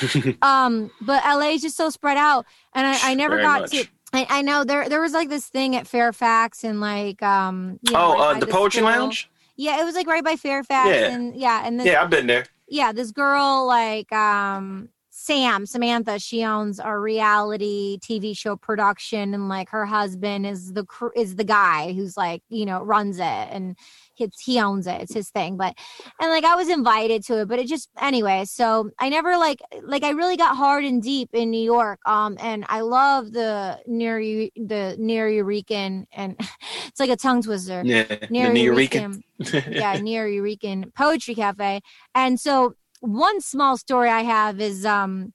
[0.42, 3.70] um, but LA is just so spread out, and I, I never Very got much.
[3.72, 3.86] to.
[4.14, 7.78] I, I, know there there was like this thing at Fairfax and like um.
[7.82, 8.90] You know, oh, uh, the, the Poetry school.
[8.90, 9.30] Lounge.
[9.56, 11.14] Yeah, it was like right by Fairfax, yeah.
[11.14, 16.18] and yeah, and this, yeah, I've been there yeah, this girl like um Sam, Samantha,
[16.18, 21.44] she owns a reality TV show production, and like her husband is the is the
[21.44, 23.76] guy who's like you know runs it, and
[24.18, 25.56] it's he owns it, it's his thing.
[25.56, 25.76] But
[26.20, 28.44] and like I was invited to it, but it just anyway.
[28.44, 32.36] So I never like like I really got hard and deep in New York, um,
[32.40, 36.36] and I love the near you the Nuyorican, and
[36.86, 37.82] it's like a tongue twister.
[37.84, 39.22] Yeah, Nuyorican.
[39.38, 41.80] yeah, Nuyorican Poetry Cafe,
[42.14, 45.32] and so one small story I have is um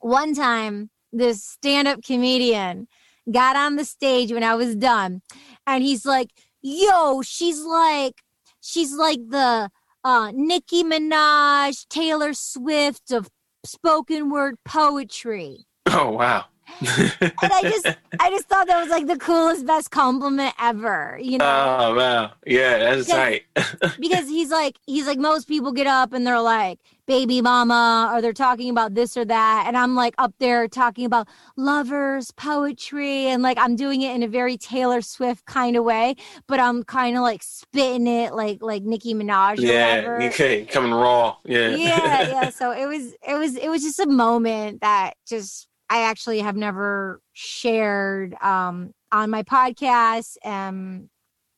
[0.00, 2.86] one time this stand-up comedian
[3.30, 5.22] got on the stage when I was done
[5.66, 6.30] and he's like,
[6.62, 8.22] yo, she's like
[8.60, 9.70] she's like the
[10.04, 13.28] uh Nicki Minaj, Taylor Swift of
[13.64, 15.66] spoken word poetry.
[15.86, 16.46] Oh wow
[16.80, 17.86] and I just
[18.20, 21.18] I just thought that was like the coolest, best compliment ever.
[21.20, 21.44] You know?
[21.44, 22.32] Oh wow.
[22.46, 23.42] Yeah, that's because, right.
[24.00, 28.20] because he's like he's like most people get up and they're like baby mama or
[28.20, 29.64] they're talking about this or that.
[29.66, 34.22] And I'm like up there talking about lovers, poetry, and like I'm doing it in
[34.22, 36.14] a very Taylor Swift kind of way,
[36.46, 39.58] but I'm kind of like spitting it like like Nicki Minaj.
[39.58, 41.36] yeah, okay, coming raw.
[41.44, 41.70] Yeah.
[41.70, 42.50] Yeah, yeah.
[42.58, 46.56] So it was it was it was just a moment that just I actually have
[46.56, 50.36] never shared um, on my podcast.
[50.44, 51.08] Um,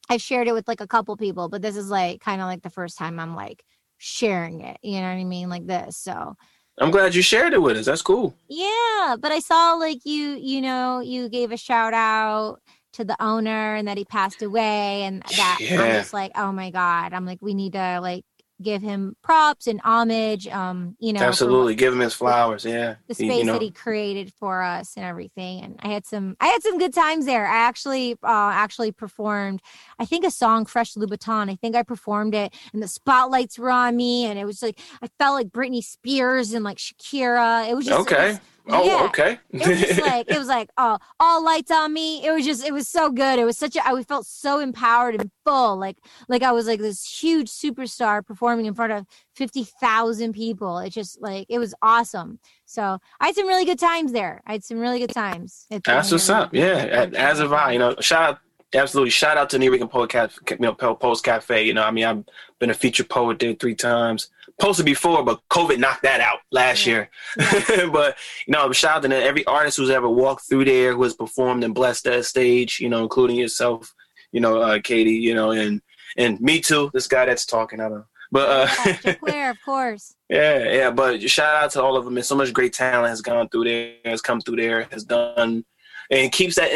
[0.08, 2.62] I've shared it with like a couple people, but this is like kind of like
[2.62, 3.64] the first time I'm like
[3.98, 4.78] sharing it.
[4.82, 5.48] You know what I mean?
[5.48, 5.96] Like this.
[5.96, 6.36] So
[6.78, 7.86] I'm glad you shared it with us.
[7.86, 8.34] That's cool.
[8.48, 12.60] Yeah, but I saw like you, you know, you gave a shout out
[12.94, 15.80] to the owner and that he passed away and that Yeah.
[15.80, 17.12] I'm just like, oh my God.
[17.12, 18.24] I'm like, we need to like
[18.62, 22.64] give him props and homage, um, you know, Absolutely, give him his flowers.
[22.64, 25.62] Yeah, the space you know, that he created for us and everything.
[25.62, 27.46] And I had some I had some good times there.
[27.46, 29.60] I actually uh actually performed
[29.98, 31.50] I think a song Fresh Louboutin.
[31.50, 34.78] I think I performed it and the spotlights were on me and it was like
[35.02, 37.68] I felt like Britney Spears and like Shakira.
[37.68, 38.28] It was just it Okay.
[38.32, 38.40] was-
[38.72, 39.02] Oh, yeah.
[39.04, 39.38] okay.
[39.50, 42.24] it was just like it was like oh all lights on me.
[42.24, 43.38] It was just it was so good.
[43.38, 45.76] It was such a i felt so empowered and full.
[45.76, 45.98] Like
[46.28, 50.78] like i was like this huge superstar performing in front of 50,000 people.
[50.78, 52.38] It just like it was awesome.
[52.66, 54.42] So i had some really good times there.
[54.46, 55.66] I had some really good times.
[55.70, 56.54] That's what's up.
[56.54, 58.38] Yeah, as of I, you know, shout out,
[58.74, 61.64] absolutely shout out to Nuyorican Poet Cafe, you know, Post Cafe.
[61.64, 62.24] You know, I mean, I've
[62.58, 64.28] been a featured poet there three times.
[64.60, 67.06] Posted before, but COVID knocked that out last Yeah.
[67.36, 67.88] year.
[67.92, 68.16] but
[68.46, 71.64] you know, shout out to every artist who's ever walked through there, who has performed
[71.64, 72.78] and blessed that stage.
[72.80, 73.94] You know, including yourself.
[74.32, 75.12] You know, uh, Katie.
[75.12, 75.80] You know, and
[76.16, 76.90] and me too.
[76.92, 78.04] This guy that's talking, I don't know.
[78.32, 82.16] But uh, yeah, Jacqueline, of course Yeah, yeah, but shout out to all of them.
[82.16, 85.64] And so much great talent has gone through there, has come through there, has done,
[86.10, 86.70] and keeps that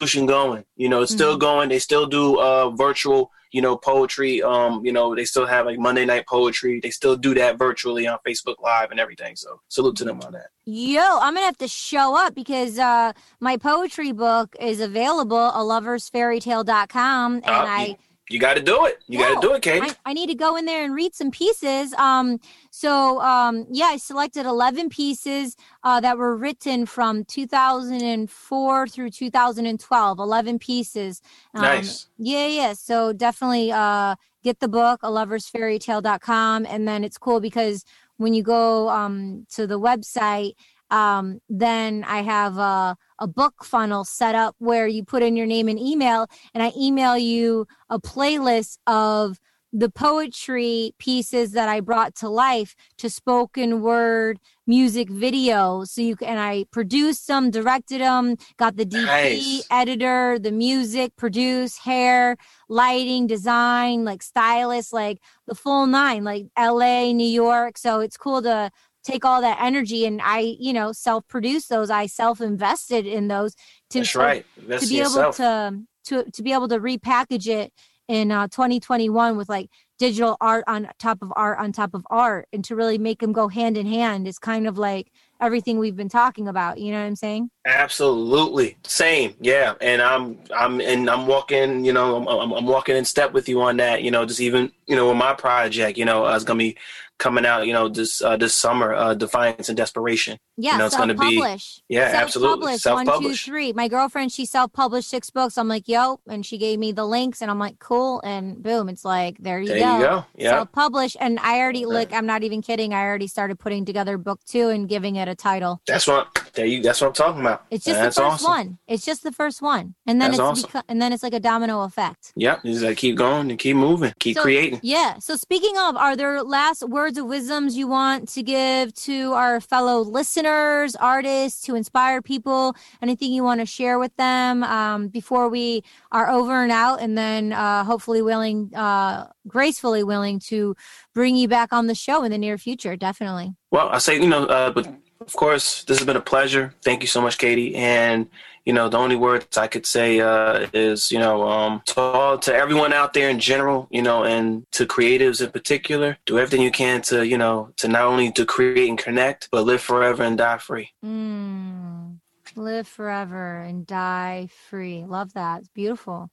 [0.00, 0.64] institution going.
[0.76, 1.40] You know, it's still Mhm.
[1.40, 1.68] going.
[1.68, 4.42] They still do uh virtual, you know, poetry.
[4.42, 6.80] Um, you know, they still have like Monday night poetry.
[6.82, 9.36] They still do that virtually on Facebook Live and everything.
[9.36, 10.48] So salute to them on that.
[10.64, 15.62] Yo, I'm gonna have to show up because uh my poetry book is available a
[15.62, 17.96] loversfairytale.com and Uh, I
[18.30, 19.02] You got to do it.
[19.08, 19.88] You got to do it, Katie.
[19.88, 21.92] I, I need to go in there and read some pieces.
[21.94, 22.38] Um,
[22.70, 30.18] so um, yeah, I selected eleven pieces uh, that were written from 2004 through 2012.
[30.20, 31.20] Eleven pieces.
[31.54, 32.06] Um, nice.
[32.18, 32.72] Yeah, yeah.
[32.74, 34.14] So definitely uh,
[34.44, 36.66] get the book, a loversfairytale.com.
[36.66, 37.84] And then it's cool because
[38.16, 40.52] when you go um, to the website,
[40.90, 45.46] um, then I have a, a book funnel set up where you put in your
[45.46, 49.38] name and email, and I email you a playlist of
[49.72, 55.84] the poetry pieces that I brought to life to spoken word music video.
[55.84, 59.66] So you can, and I produced them, directed them, got the DP, Nice.
[59.70, 62.36] editor, the music, produce, hair,
[62.68, 67.78] lighting, design, like stylist, like the full nine, like LA, New York.
[67.78, 68.70] So it's cool to
[69.04, 71.90] take all that energy and I, you know, self produce those.
[71.90, 73.54] I self invested in those
[73.90, 74.46] to That's right.
[74.56, 75.36] to Invest be able yourself.
[75.36, 77.72] to to to be able to repackage it
[78.08, 82.48] in uh, 2021 with like digital art on top of art on top of art
[82.52, 85.94] and to really make them go hand in hand is kind of like everything we've
[85.94, 89.74] been talking about you know what i'm saying Absolutely, same, yeah.
[89.82, 91.84] And I'm, I'm, and I'm walking.
[91.84, 94.02] You know, I'm, I'm, I'm walking in step with you on that.
[94.02, 96.78] You know, just even, you know, with my project, you know, uh, it's gonna be
[97.20, 97.66] coming out.
[97.68, 100.38] You know, this, uh, this summer, uh, Defiance and Desperation.
[100.56, 103.44] yeah know, it's gonna be- self-publish Yeah, absolutely, self-publish one two self-publish.
[103.44, 107.06] three my girlfriend she self-published six books i'm like yo and she gave me the
[107.06, 110.24] links and i'm like cool and boom it's like there you There go you go.
[110.36, 114.18] Yeah, self-publish and i already like i'm not even kidding i already started putting together
[114.18, 116.26] book two and giving it a title that's what.
[116.54, 116.82] There you.
[116.82, 117.62] That's what I'm talking about.
[117.70, 118.50] It's just that's the first awesome.
[118.50, 118.78] one.
[118.88, 120.70] It's just the first one, and then That's it's awesome.
[120.70, 122.32] beco- and then it's like a domino effect.
[122.34, 124.80] Yep, you just gotta keep going and keep moving, keep So- creating.
[124.82, 125.18] Yeah.
[125.20, 129.60] So speaking of, are there last words of wisdoms you want to give to our
[129.60, 132.74] fellow listeners, artists, to inspire people?
[133.02, 135.82] Anything you want to share with them um, before we
[136.12, 140.74] are over and out, and then uh, hopefully willing, uh, gracefully willing to
[141.14, 142.96] bring you back on the show in the near future.
[142.96, 143.54] Definitely.
[143.70, 144.86] Well, I say, you know, uh, but
[145.20, 146.74] of course, this has been a pleasure.
[146.82, 147.74] Thank you so much, Katie.
[147.76, 148.28] And
[148.64, 152.38] you know, the only words I could say uh, is, you know, um, to all,
[152.38, 156.62] to everyone out there in general, you know, and to creatives in particular, do everything
[156.62, 160.22] you can to, you know, to not only to create and connect, but live forever
[160.22, 160.90] and die free.
[161.04, 162.18] Mm,
[162.56, 165.04] live forever and die free.
[165.04, 165.60] Love that.
[165.60, 166.30] It's beautiful.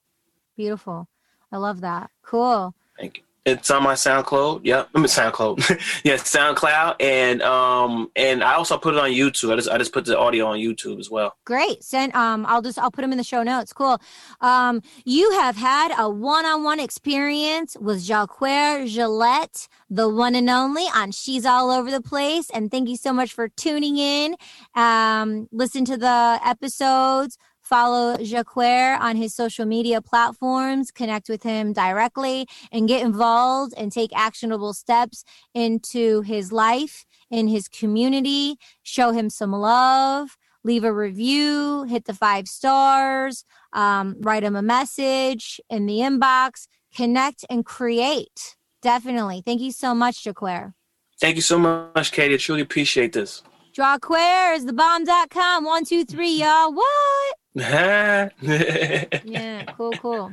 [0.55, 1.07] Beautiful.
[1.51, 2.09] I love that.
[2.23, 2.73] Cool.
[2.97, 3.23] Thank you.
[3.47, 4.59] It's on my SoundCloud.
[4.65, 6.01] Yep, I'm SoundCloud.
[6.03, 9.53] yeah, SoundCloud, and um, and I also put it on YouTube.
[9.53, 11.37] I just I just put the audio on YouTube as well.
[11.45, 11.81] Great.
[11.81, 13.71] Send um I'll just I'll put them in the show notes.
[13.71, 14.01] Cool.
[14.41, 21.11] Um you have had a one-on-one experience with Jacquer Gillette, the one and only on
[21.11, 22.49] She's All Over the Place.
[22.49, 24.35] And thank you so much for tuning in.
[24.75, 27.37] Um listen to the episodes.
[27.69, 33.91] Follow Jacquer on his social media platforms, connect with him directly, and get involved and
[33.91, 38.55] take actionable steps into his life, in his community.
[38.83, 44.61] Show him some love leave a review, hit the five stars, um, write him a
[44.61, 48.57] message in the inbox, connect and create.
[48.81, 49.41] Definitely.
[49.43, 50.73] Thank you so much, Jaquare.
[51.19, 52.35] Thank you so much, Katie.
[52.35, 53.41] I truly appreciate this.
[53.75, 55.63] Drawquare is the bomb.com.
[55.63, 56.73] One, two, three, y'all.
[56.73, 57.36] What?
[58.41, 60.31] yeah, cool, cool.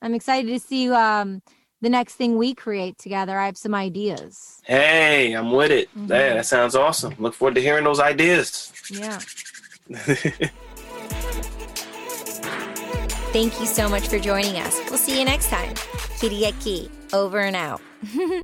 [0.00, 1.42] I'm excited to see um,
[1.82, 3.38] the next thing we create together.
[3.38, 4.62] I have some ideas.
[4.64, 5.90] Hey, I'm with it.
[5.90, 6.10] Mm-hmm.
[6.10, 7.14] Yeah, that sounds awesome.
[7.18, 8.72] Look forward to hearing those ideas.
[8.90, 9.18] Yeah.
[13.32, 14.80] Thank you so much for joining us.
[14.88, 15.74] We'll see you next time.
[16.20, 17.80] Kiriaki, over and out.